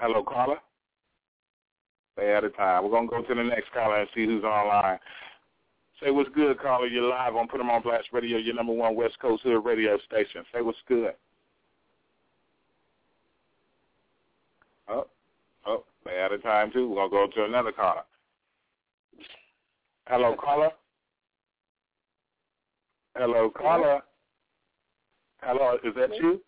Hello, 0.00 0.22
caller. 0.24 0.60
Stay 2.14 2.34
out 2.34 2.44
of 2.44 2.56
time. 2.56 2.82
We're 2.82 2.90
gonna 2.90 3.06
go 3.06 3.22
to 3.22 3.34
the 3.34 3.44
next 3.44 3.70
caller 3.72 3.96
and 3.96 4.10
see 4.14 4.26
who's 4.26 4.44
online. 4.44 4.98
Say 6.02 6.10
what's 6.10 6.28
good, 6.34 6.58
caller. 6.60 6.86
You're 6.86 7.08
live 7.08 7.36
on 7.36 7.48
Put 7.48 7.60
'em 7.60 7.70
on 7.70 7.82
Blast 7.82 8.08
Radio, 8.12 8.36
your 8.36 8.54
number 8.54 8.72
one 8.72 8.94
West 8.94 9.18
Coast 9.18 9.42
Hood 9.42 9.64
radio 9.64 9.98
station. 10.00 10.44
Say 10.52 10.60
what's 10.60 10.80
good. 10.82 11.16
Oh, 14.88 15.08
oh, 15.64 15.84
they 16.04 16.20
out 16.20 16.32
of 16.32 16.42
time 16.42 16.70
too. 16.70 16.88
We're 16.90 17.08
gonna 17.08 17.28
go 17.28 17.34
to 17.34 17.44
another 17.44 17.72
caller. 17.72 18.04
Hello, 20.06 20.36
caller. 20.36 20.70
Hello, 23.16 23.50
caller. 23.50 24.02
Hello, 25.42 25.78
is 25.82 25.94
that 25.94 26.14
you? 26.16 26.42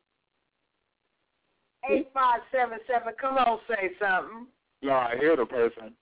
Eight 1.88 2.12
five 2.12 2.42
seven 2.52 2.78
seven. 2.86 3.14
Come 3.18 3.38
on, 3.38 3.60
say 3.66 3.94
something. 3.98 4.46
No, 4.82 4.92
I 4.92 5.16
hear 5.16 5.36
the 5.36 5.46
person. 5.46 5.96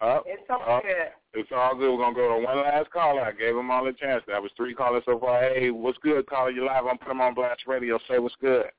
Up, 0.00 0.24
It's 0.26 0.50
okay. 0.50 1.12
up. 1.12 1.21
It's 1.34 1.50
all 1.54 1.74
good. 1.74 1.90
We're 1.92 2.04
gonna 2.04 2.14
go 2.14 2.38
to 2.38 2.44
one 2.44 2.58
last 2.58 2.90
caller. 2.90 3.22
I 3.22 3.32
gave 3.32 3.54
them 3.54 3.70
all 3.70 3.86
a 3.86 3.92
chance. 3.92 4.22
That 4.26 4.42
was 4.42 4.50
three 4.56 4.74
callers 4.74 5.02
so 5.06 5.18
far. 5.18 5.40
Hey, 5.40 5.70
what's 5.70 5.98
good, 5.98 6.26
caller? 6.26 6.50
You 6.50 6.66
live 6.66 6.86
on 6.86 6.98
Put 6.98 7.10
'em 7.10 7.20
on 7.22 7.34
Blast 7.34 7.66
Radio. 7.66 7.98
Say 8.08 8.18
what's 8.18 8.36
good. 8.36 8.70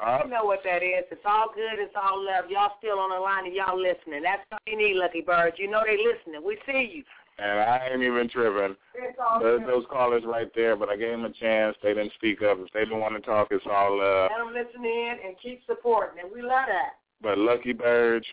Up. 0.00 0.24
You 0.24 0.30
know 0.30 0.44
what 0.44 0.64
that 0.64 0.82
is. 0.82 1.04
It's 1.10 1.24
all 1.24 1.52
good. 1.54 1.78
It's 1.78 1.94
all 1.94 2.24
love. 2.24 2.50
Y'all 2.50 2.76
still 2.78 2.98
on 2.98 3.10
the 3.10 3.20
line 3.20 3.46
and 3.46 3.54
y'all 3.54 3.78
listening. 3.78 4.22
That's 4.22 4.42
all 4.50 4.58
you 4.66 4.76
need, 4.76 4.96
Lucky 4.96 5.20
Birds. 5.20 5.56
You 5.58 5.68
know 5.68 5.84
they 5.86 5.96
listening. 5.96 6.42
We 6.42 6.58
see 6.66 6.90
you. 6.96 7.04
And 7.38 7.60
I 7.60 7.88
ain't 7.92 8.02
even 8.02 8.28
tripping. 8.28 8.76
It's 8.94 9.18
all 9.18 9.40
good. 9.40 9.66
those 9.66 9.84
callers 9.90 10.24
right 10.24 10.50
there, 10.54 10.76
but 10.76 10.88
I 10.88 10.96
gave 10.96 11.10
them 11.10 11.24
a 11.24 11.32
chance. 11.32 11.76
They 11.82 11.94
didn't 11.94 12.12
speak 12.14 12.42
up. 12.42 12.58
If 12.60 12.72
they 12.72 12.80
didn't 12.80 13.00
want 13.00 13.14
to 13.14 13.20
talk, 13.20 13.48
it's 13.50 13.66
all 13.66 13.98
love. 13.98 14.30
Let 14.30 14.44
them 14.44 14.54
listen 14.54 14.84
in 14.84 15.16
and 15.24 15.36
keep 15.42 15.64
supporting, 15.66 16.22
and 16.22 16.32
we 16.32 16.42
love 16.42 16.66
that. 16.66 16.94
But 17.20 17.38
Lucky 17.38 17.72
Birds, 17.72 18.26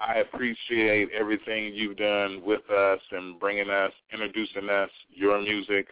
I 0.00 0.16
appreciate 0.16 1.08
everything 1.18 1.72
you've 1.74 1.96
done 1.96 2.42
with 2.44 2.68
us 2.70 3.00
and 3.12 3.38
bringing 3.38 3.70
us, 3.70 3.92
introducing 4.12 4.68
us, 4.68 4.90
your 5.10 5.40
music, 5.40 5.86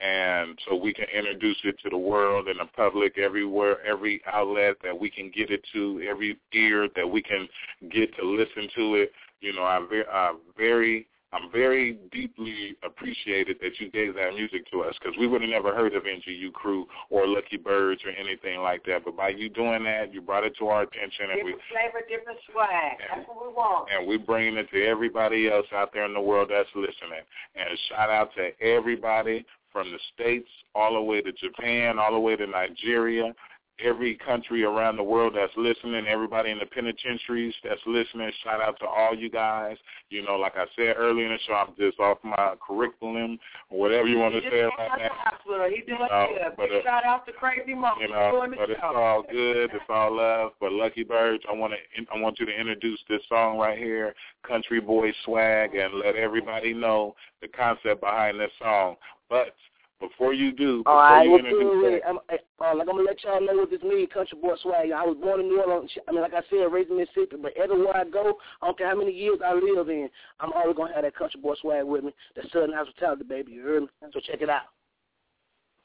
and 0.00 0.56
so 0.66 0.76
we 0.76 0.94
can 0.94 1.06
introduce 1.12 1.56
it 1.64 1.76
to 1.82 1.90
the 1.90 1.98
world 1.98 2.46
and 2.46 2.60
the 2.60 2.66
public 2.76 3.18
everywhere, 3.18 3.84
every 3.84 4.22
outlet 4.32 4.76
that 4.84 4.98
we 4.98 5.10
can 5.10 5.30
get 5.34 5.50
it 5.50 5.60
to, 5.72 6.00
every 6.08 6.38
ear 6.52 6.88
that 6.94 7.08
we 7.08 7.20
can 7.20 7.48
get 7.90 8.14
to 8.16 8.24
listen 8.24 8.68
to 8.76 8.94
it. 8.94 9.12
You 9.40 9.54
know, 9.54 9.86
very, 9.88 10.06
I'm 10.06 10.36
very, 10.56 11.06
I'm 11.32 11.50
very 11.52 11.98
deeply 12.10 12.74
appreciated 12.82 13.58
that 13.60 13.78
you 13.78 13.90
gave 13.90 14.14
that 14.14 14.34
music 14.34 14.70
to 14.72 14.82
us 14.82 14.94
because 14.98 15.16
we 15.18 15.26
would 15.26 15.42
have 15.42 15.50
never 15.50 15.74
heard 15.74 15.94
of 15.94 16.04
NGU 16.04 16.52
Crew 16.52 16.86
or 17.10 17.26
Lucky 17.26 17.58
Birds 17.58 18.00
or 18.04 18.10
anything 18.10 18.60
like 18.60 18.82
that. 18.86 19.04
But 19.04 19.16
by 19.16 19.30
you 19.30 19.50
doing 19.50 19.84
that, 19.84 20.12
you 20.14 20.22
brought 20.22 20.44
it 20.44 20.54
to 20.58 20.68
our 20.68 20.82
attention, 20.82 21.30
and 21.30 21.44
we 21.44 21.52
Different 21.52 21.62
flavor, 21.70 22.06
different 22.08 22.38
swag. 22.50 22.96
That's 23.14 23.28
what 23.28 23.46
we 23.46 23.52
want. 23.52 23.88
and 23.94 24.08
we're 24.08 24.18
bringing 24.18 24.56
it 24.56 24.70
to 24.70 24.86
everybody 24.86 25.50
else 25.50 25.66
out 25.74 25.92
there 25.92 26.06
in 26.06 26.14
the 26.14 26.20
world 26.20 26.48
that's 26.50 26.68
listening. 26.74 27.24
And 27.56 27.78
shout 27.90 28.08
out 28.08 28.30
to 28.36 28.50
everybody 28.64 29.44
from 29.70 29.92
the 29.92 29.98
States 30.14 30.48
all 30.74 30.94
the 30.94 31.02
way 31.02 31.20
to 31.20 31.32
Japan, 31.32 31.98
all 31.98 32.12
the 32.12 32.18
way 32.18 32.36
to 32.36 32.46
Nigeria, 32.46 33.34
every 33.84 34.16
country 34.16 34.64
around 34.64 34.96
the 34.96 35.02
world 35.02 35.34
that's 35.36 35.52
listening, 35.56 36.06
everybody 36.06 36.50
in 36.50 36.58
the 36.58 36.66
penitentiaries 36.66 37.54
that's 37.62 37.80
listening. 37.86 38.30
Shout 38.42 38.60
out 38.60 38.78
to 38.80 38.86
all 38.86 39.14
you 39.14 39.30
guys. 39.30 39.76
You 40.10 40.24
know, 40.24 40.36
like 40.36 40.56
I 40.56 40.64
said 40.76 40.94
earlier 40.96 41.26
in 41.26 41.32
the 41.32 41.38
show, 41.46 41.54
I'm 41.54 41.74
just 41.78 41.98
off 42.00 42.18
my 42.24 42.54
curriculum 42.66 43.38
or 43.70 43.80
whatever 43.80 44.06
you 44.08 44.18
want 44.18 44.34
to 44.34 44.40
say 44.50 44.60
about 44.60 44.98
that. 44.98 45.12
hospital. 45.12 45.68
He 45.68 45.82
doing 45.82 46.00
No, 46.10 46.26
good. 46.28 46.56
but, 46.56 46.68
Big 46.68 46.80
uh, 46.80 46.82
shout 46.82 47.04
out 47.04 47.26
to 47.26 47.32
Crazy 47.32 47.74
Mama 47.74 48.00
you 48.00 48.08
know, 48.08 48.46
but 48.56 48.70
it's 48.70 48.80
all 48.82 49.22
good. 49.22 49.70
It's 49.72 49.84
all 49.88 50.16
love. 50.16 50.52
But 50.60 50.72
Lucky 50.72 51.04
Birds, 51.04 51.44
I 51.48 51.54
want 51.54 51.72
to 51.72 52.04
I 52.12 52.20
want 52.20 52.38
you 52.40 52.46
to 52.46 52.52
introduce 52.52 53.00
this 53.08 53.22
song 53.28 53.58
right 53.58 53.78
here, 53.78 54.14
Country 54.46 54.80
Boy 54.80 55.12
Swag, 55.24 55.74
and 55.74 55.94
let 55.94 56.16
everybody 56.16 56.72
know 56.72 57.14
the 57.42 57.48
concept 57.48 58.00
behind 58.00 58.40
this 58.40 58.50
song. 58.60 58.96
But 59.28 59.54
before 60.00 60.32
you 60.32 60.52
do, 60.52 60.78
before 60.78 60.94
right, 60.94 61.26
you 61.26 61.38
introduce 61.38 62.00
that, 62.02 62.08
I'm, 62.08 62.18
uh, 62.18 62.76
like 62.76 62.88
I'm 62.88 62.96
gonna 62.96 63.02
let 63.02 63.22
y'all 63.24 63.40
know 63.40 63.54
what 63.54 63.70
this 63.70 63.82
means, 63.82 64.08
country 64.12 64.38
boy 64.40 64.54
swag. 64.62 64.92
I 64.92 65.04
was 65.04 65.16
born 65.20 65.40
in 65.40 65.48
New 65.48 65.60
Orleans. 65.60 65.90
I 66.08 66.12
mean, 66.12 66.22
like 66.22 66.34
I 66.34 66.42
said, 66.50 66.70
raised 66.70 66.90
in 66.90 66.98
Mississippi. 66.98 67.36
But 67.40 67.56
everywhere 67.56 67.96
I 67.96 68.04
go, 68.04 68.34
I 68.62 68.66
don't 68.66 68.78
care 68.78 68.88
how 68.88 68.96
many 68.96 69.12
years 69.12 69.38
I 69.44 69.54
live 69.54 69.88
in, 69.88 70.08
I'm 70.40 70.52
always 70.52 70.76
gonna 70.76 70.94
have 70.94 71.02
that 71.02 71.16
country 71.16 71.40
boy 71.40 71.54
swag 71.60 71.84
with 71.84 72.04
me. 72.04 72.14
That 72.36 72.44
Southern 72.52 72.72
hospitality, 72.72 73.24
baby. 73.24 73.52
You 73.52 73.62
heard 73.62 73.82
me? 73.82 73.88
So 74.12 74.20
check 74.20 74.40
it 74.40 74.50
out. 74.50 74.70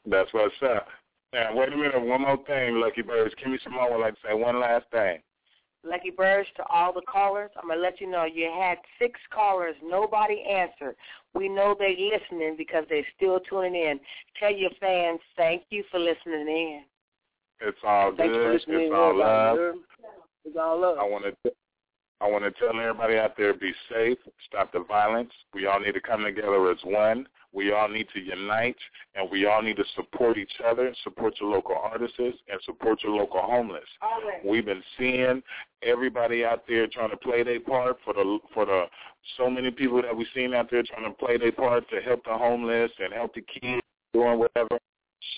that's 0.06 0.32
what's 0.34 0.54
up. 0.64 0.88
Now, 1.34 1.56
wait 1.56 1.74
a 1.74 1.76
minute. 1.78 2.00
One 2.00 2.22
more 2.22 2.38
thing, 2.46 2.76
Lucky 2.76 3.02
Birds. 3.02 3.34
Give 3.40 3.52
me 3.52 3.58
some 3.64 3.74
more. 3.74 3.92
I'd 3.92 4.00
like 4.00 4.14
to 4.14 4.20
say 4.28 4.34
one 4.36 4.60
last 4.60 4.86
thing. 4.92 5.20
Lucky 5.86 6.12
Birds 6.12 6.48
to 6.58 6.64
all 6.68 6.94
the 6.94 7.02
callers. 7.02 7.52
I'm 7.62 7.70
gonna 7.70 7.82
let 7.82 8.00
you 8.00 8.10
know 8.10 8.26
you 8.26 8.50
had 8.58 8.78
six 9.00 9.20
callers. 9.34 9.76
Nobody 9.84 10.44
answered. 10.44 10.96
We 11.34 11.50
know 11.50 11.76
they're 11.78 11.90
listening 11.90 12.56
because 12.58 12.86
they're 12.90 13.06
still 13.16 13.40
tuning 13.50 13.76
in. 13.76 14.00
Tell 14.40 14.52
your 14.52 14.72
fans 14.80 15.20
thank 15.36 15.64
you 15.70 15.84
for 15.92 16.00
listening 16.00 16.48
in. 16.48 16.84
It's 17.62 17.78
all 17.84 18.16
Thanks 18.16 18.34
for 18.34 18.44
good. 18.44 18.54
listening. 18.54 18.80
It's 18.82 18.94
all 18.94 19.10
everybody. 19.10 19.30
love. 19.30 19.56
You 19.56 19.62
heard 19.62 19.76
me? 19.76 19.82
It's 20.46 20.58
all 20.60 20.82
love. 20.82 20.98
I 21.00 21.04
want 21.04 21.26
to 21.44 21.52
I 22.22 22.28
want 22.30 22.46
to 22.46 22.52
tell 22.52 22.80
everybody 22.80 23.18
out 23.18 23.36
there 23.36 23.54
be 23.54 23.74
safe, 23.92 24.18
stop 24.48 24.72
the 24.72 24.86
violence. 24.88 25.32
We 25.54 25.66
all 25.66 25.82
need 25.82 25.94
to 25.94 26.00
come 26.00 26.24
together 26.24 26.72
as 26.72 26.78
one. 26.86 27.28
We 27.54 27.72
all 27.72 27.88
need 27.88 28.08
to 28.14 28.20
unite, 28.20 28.76
and 29.16 29.30
we 29.30 29.46
all 29.46 29.62
need 29.62 29.78
to 29.78 29.86
support 29.96 30.38
each 30.38 30.54
other, 30.66 30.94
support 31.04 31.36
your 31.40 31.52
local 31.52 31.76
artists, 31.76 32.18
and 32.18 32.60
support 32.66 33.04
your 33.04 33.16
local 33.16 33.42
homeless. 33.42 33.84
Always. 34.02 34.38
We've 34.44 34.66
been 34.66 34.84
seeing 34.98 35.44
everybody 35.84 36.44
out 36.44 36.64
there 36.68 36.88
trying 36.88 37.12
to 37.12 37.18
play 37.18 37.44
their 37.44 37.60
part 37.60 37.98
for 38.04 38.14
the 38.14 38.40
for 38.54 38.66
the 38.66 38.86
so 39.38 39.50
many 39.50 39.72
people 39.72 40.02
that 40.02 40.16
we've 40.16 40.28
seen 40.36 40.54
out 40.54 40.70
there 40.72 40.84
trying 40.84 41.06
to 41.06 41.18
play 41.18 41.38
their 41.38 41.52
part 41.52 41.88
to 41.90 42.02
help 42.02 42.24
the 42.26 42.34
homeless 42.34 42.92
and 43.00 43.14
help 43.14 43.34
the 43.36 43.42
kids 43.42 43.82
doing 44.14 44.40
whatever. 44.40 44.80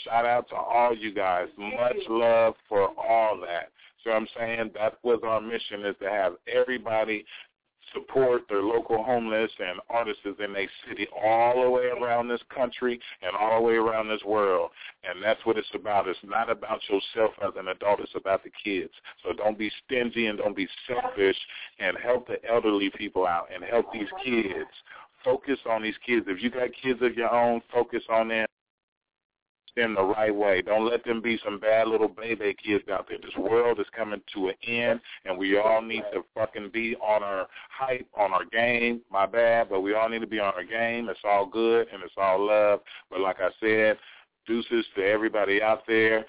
Shout 0.03 0.25
out 0.25 0.49
to 0.49 0.55
all 0.55 0.95
you 0.95 1.13
guys. 1.13 1.47
Much 1.57 1.97
love 2.09 2.55
for 2.67 2.89
all 2.97 3.39
that. 3.41 3.69
So 4.03 4.11
I'm 4.11 4.27
saying 4.37 4.71
that 4.75 4.97
was 5.03 5.19
our 5.23 5.41
mission 5.41 5.85
is 5.85 5.95
to 6.01 6.09
have 6.09 6.33
everybody 6.47 7.25
support 7.95 8.43
their 8.47 8.61
local 8.61 9.03
homeless 9.03 9.51
and 9.59 9.79
artists 9.89 10.21
in 10.25 10.53
their 10.53 10.69
city 10.87 11.07
all 11.23 11.63
the 11.63 11.69
way 11.69 11.85
around 11.85 12.27
this 12.27 12.41
country 12.53 12.99
and 13.23 13.35
all 13.35 13.61
the 13.61 13.67
way 13.67 13.73
around 13.73 14.07
this 14.07 14.23
world. 14.23 14.69
And 15.03 15.23
that's 15.23 15.43
what 15.45 15.57
it's 15.57 15.67
about. 15.73 16.07
It's 16.07 16.19
not 16.23 16.49
about 16.49 16.81
yourself 16.89 17.31
as 17.41 17.53
an 17.57 17.69
adult. 17.69 18.01
It's 18.01 18.11
about 18.15 18.43
the 18.43 18.51
kids. 18.63 18.93
So 19.23 19.33
don't 19.33 19.57
be 19.57 19.71
stingy 19.85 20.27
and 20.27 20.37
don't 20.37 20.55
be 20.55 20.67
selfish 20.87 21.37
and 21.79 21.97
help 21.97 22.27
the 22.27 22.37
elderly 22.47 22.91
people 22.95 23.25
out 23.25 23.47
and 23.53 23.63
help 23.63 23.91
these 23.91 24.09
kids. 24.23 24.69
Focus 25.23 25.57
on 25.67 25.81
these 25.81 25.95
kids. 26.05 26.25
If 26.29 26.43
you 26.43 26.51
got 26.51 26.69
kids 26.81 26.99
of 27.01 27.15
your 27.15 27.33
own, 27.33 27.61
focus 27.71 28.03
on 28.09 28.27
them 28.27 28.45
them 29.75 29.95
the 29.95 30.03
right 30.03 30.33
way. 30.33 30.61
Don't 30.61 30.89
let 30.89 31.03
them 31.03 31.21
be 31.21 31.39
some 31.43 31.59
bad 31.59 31.87
little 31.87 32.07
baby 32.07 32.55
kids 32.63 32.83
out 32.91 33.07
there. 33.07 33.17
This 33.17 33.35
world 33.37 33.79
is 33.79 33.85
coming 33.95 34.21
to 34.33 34.47
an 34.49 34.55
end, 34.67 34.99
and 35.25 35.37
we 35.37 35.57
all 35.57 35.81
need 35.81 36.03
to 36.13 36.23
fucking 36.33 36.69
be 36.73 36.95
on 36.95 37.23
our 37.23 37.47
hype, 37.69 38.07
on 38.17 38.31
our 38.33 38.45
game. 38.45 39.01
My 39.11 39.25
bad, 39.25 39.69
but 39.69 39.81
we 39.81 39.93
all 39.93 40.09
need 40.09 40.21
to 40.21 40.27
be 40.27 40.39
on 40.39 40.53
our 40.53 40.63
game. 40.63 41.09
It's 41.09 41.19
all 41.23 41.45
good, 41.45 41.87
and 41.93 42.03
it's 42.03 42.13
all 42.17 42.45
love. 42.45 42.79
But 43.09 43.19
like 43.19 43.37
I 43.39 43.49
said, 43.59 43.97
deuces 44.47 44.85
to 44.95 45.03
everybody 45.03 45.61
out 45.61 45.83
there. 45.87 46.25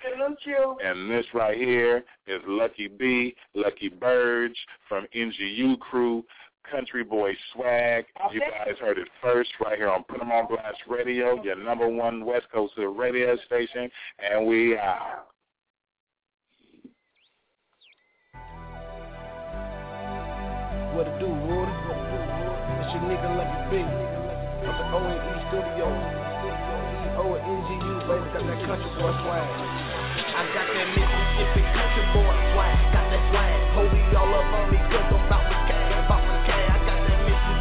And 0.85 1.11
this 1.11 1.27
right 1.35 1.57
here 1.57 2.05
is 2.27 2.41
Lucky 2.47 2.89
B, 2.89 3.35
Lucky 3.55 3.91
Birge 3.91 4.57
from 4.89 5.07
NGU 5.15 5.79
Crew, 5.79 6.25
Country 6.71 7.05
Boy 7.05 7.33
Swag. 7.53 8.05
You 8.33 8.41
guys 8.41 8.77
heard 8.81 8.99
it 8.99 9.09
first 9.23 9.51
right 9.65 9.77
here 9.79 9.89
on 9.89 10.05
Put 10.05 10.21
'em 10.21 10.33
on 10.33 10.47
Blast 10.47 10.79
Radio, 10.89 11.43
your 11.43 11.57
number 11.57 11.89
one 11.89 12.25
West 12.25 12.51
Coast 12.53 12.75
radio 12.77 13.37
station, 13.47 13.91
and 14.19 14.47
we 14.47 14.77
out. 14.79 15.27
What 20.97 21.07
it 21.07 21.19
do, 21.21 21.29
Woody? 21.29 21.73
It's 22.81 22.89
your 22.97 23.05
nigga 23.05 23.29
Lucky 23.37 23.61
B. 23.69 23.85
From 24.65 24.75
the 24.81 24.87
O&E 24.97 25.37
studio. 25.53 25.87
E-O 27.05 27.37
and 27.37 27.45
NGU, 27.45 27.95
baby, 28.09 28.27
got 28.33 28.43
that 28.49 28.61
country 28.65 28.91
boy 28.97 29.13
swag. 29.21 29.45
I 30.17 30.43
got 30.57 30.67
that 30.73 30.89
Mississippi 30.97 31.63
country 31.77 32.05
boy 32.17 32.33
swag, 32.57 32.77
got 32.97 33.07
that 33.13 33.23
swag. 33.29 33.61
Hold 33.77 33.93
me 33.93 34.01
all 34.17 34.35
up 34.35 34.49
on 34.57 34.66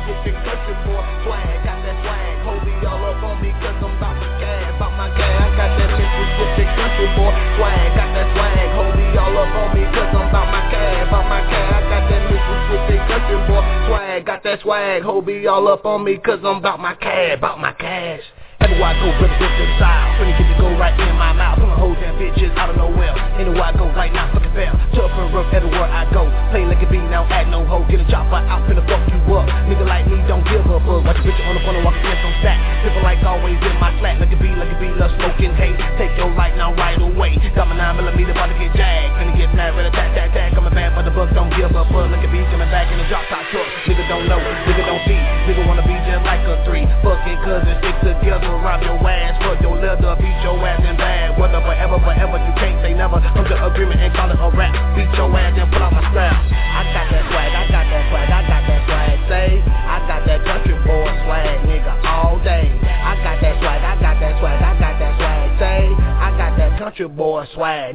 Mississippi 0.06 0.38
country 0.46 0.78
boy 0.86 1.02
swag, 1.26 1.65
got 1.65 1.82
that 1.82 1.98
swag. 2.06 2.38
Hold 2.46 2.62
me 2.62 2.78
all 2.86 3.10
up 3.10 3.26
on 3.26 3.41
me 3.41 3.50
cause 3.58 3.74
I'm 3.82 3.89
about 3.98 4.13
my 4.22 4.30
cash, 4.38 4.70
about 4.78 4.94
my 4.94 5.10
cash. 5.18 5.41
I 5.41 5.50
got 5.58 5.72
that 5.82 5.89
Mississippi 5.98 6.65
country 6.78 7.10
boy 7.18 7.34
swag, 7.58 7.89
got 7.98 8.10
that 8.13 8.28
swag. 8.38 8.70
Hold 8.78 8.94
me 9.02 9.06
all 9.18 9.34
up 9.34 9.50
on 9.50 9.68
me 9.74 9.82
cause 9.89 10.13
I'm 10.13 10.30
about 10.30 10.48
my 10.54 10.62
cash, 10.70 11.10
about 11.10 11.26
my 11.26 11.41
cash. 11.50 11.74
I 11.74 11.82
got 11.89 12.04
that 12.06 12.22
Mississippi 12.30 12.98
country 13.10 13.39
boy 13.50 13.63
swag, 13.89 14.26
got 14.30 14.44
that 14.46 14.62
swag. 14.62 15.02
Hold 15.02 15.26
me 15.26 15.48
all 15.48 15.68
up 15.74 15.86
on 15.86 16.04
me 16.06 16.18
cause 16.22 16.39
I'm 16.46 16.62
about 16.62 16.80
my 16.80 16.94
cash, 17.02 17.38
about 17.41 17.58
my 17.58 17.74
cash. 17.74 18.22
Everywhere 18.62 18.94
I 18.94 19.02
go, 19.02 19.10
represent 19.10 19.54
the 19.58 19.65
style. 19.78 20.10
Finna 20.18 20.34
get 20.38 20.48
to 20.54 20.56
go 20.62 20.70
right 20.78 20.94
in 20.98 21.13
my 21.18 21.34
mouth. 21.34 21.60
Pulling 21.60 21.78
hoes 21.78 21.98
and 22.02 22.18
bitches 22.18 22.54
out 22.58 22.70
of 22.70 22.78
nowhere. 22.78 23.13
Anywhere 23.38 23.62
I 23.62 23.74
go, 23.78 23.86
right 23.94 24.13
now, 24.13 24.32
fucking 24.34 24.54
fail. 24.54 24.74
Tough 24.96 25.12
and 25.18 25.30
rough 25.34 25.54
everywhere 25.54 25.86
I 25.86 26.10
go. 26.10 26.26
Play 26.50 26.65
like 26.65 26.82
a 26.82 26.89
beat, 26.89 27.04
now 27.13 27.30
act 27.30 27.50
no 27.50 27.65
hoe. 27.65 27.86
Get 27.86 28.00
a 28.00 28.08
chopper 28.10 28.41
out, 28.41 28.65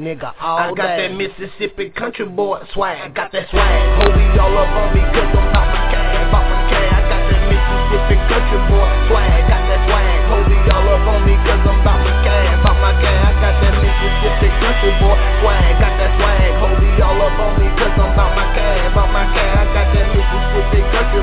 nigga, 0.01 0.33
all. 0.41 0.59
I 0.59 0.73
got 0.73 0.97
that 0.97 1.13
Mississippi 1.13 1.91
country 1.93 2.27
boy 2.27 2.65
swag, 2.73 3.15
got 3.15 3.31
that 3.33 3.49
swag. 3.53 3.81
Hold 4.01 4.17
me 4.17 4.27
all 4.41 4.57
up 4.57 4.73
on 4.73 4.97
me, 4.97 5.05
cause 5.13 5.29
I'm 5.29 5.45
about 5.53 5.69
my 5.69 5.83
cash, 5.93 6.17
about 6.25 6.45
my 6.49 6.61
cash. 6.73 6.91
I 6.91 7.01
got 7.05 7.23
that 7.29 7.43
Mississippi 7.53 8.17
country 8.33 8.61
boy 8.73 8.89
swag, 9.13 9.41
got 9.47 9.63
that 9.69 9.81
swag. 9.85 10.19
Hold 10.33 10.47
me 10.49 10.59
all 10.73 10.89
up 10.89 11.05
on 11.05 11.21
me, 11.29 11.35
cause 11.45 11.61
I'm 11.61 11.77
about 11.85 12.01
my 12.01 12.15
cash, 12.25 12.49
about 12.57 12.79
my 12.81 12.93
cash. 13.05 13.21
I 13.21 13.33
got 13.37 13.55
that 13.61 13.75
Mississippi 13.77 14.49
country 14.65 14.93
boy 15.05 15.17
swag, 15.45 15.73
got 15.77 15.95
that 16.01 16.11
swag. 16.17 16.51
Hold 16.65 16.79
me 16.81 16.91
all 17.05 17.21
up 17.21 17.37
on 17.37 17.53
me, 17.61 17.69
cause 17.77 17.95
I'm 18.01 18.11
about 18.17 18.33
my 18.33 18.47
cash, 18.57 18.81
about 18.89 19.11
my 19.13 19.25
cash. 19.37 19.53
I 19.61 19.65
got 19.77 19.89
that 19.93 20.07
Mississippi 20.17 20.81
country 20.91 21.20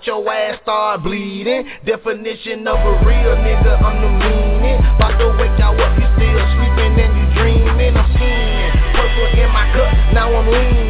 watch 0.00 0.06
your 0.06 0.32
ass 0.32 0.60
start 0.62 1.02
bleeding. 1.02 1.68
Definition 1.84 2.66
of 2.66 2.78
a 2.78 3.06
real 3.06 3.36
nigga, 3.36 3.82
I'm 3.82 4.00
the 4.00 4.10
meaning. 4.24 4.78
About 4.96 5.18
to 5.18 5.28
wake 5.38 5.58
y'all 5.58 5.78
up, 5.80 5.98
you 5.98 6.08
still 6.16 6.40
sleeping 6.56 7.00
and 7.00 7.12
you 7.16 7.42
dreaming. 7.42 7.96
I'm 7.96 8.10
scheming. 8.14 8.72
Purple 8.94 9.40
in 9.40 9.50
my 9.52 9.72
cup, 9.74 10.14
now 10.14 10.34
I'm 10.34 10.48
leaning. 10.50 10.89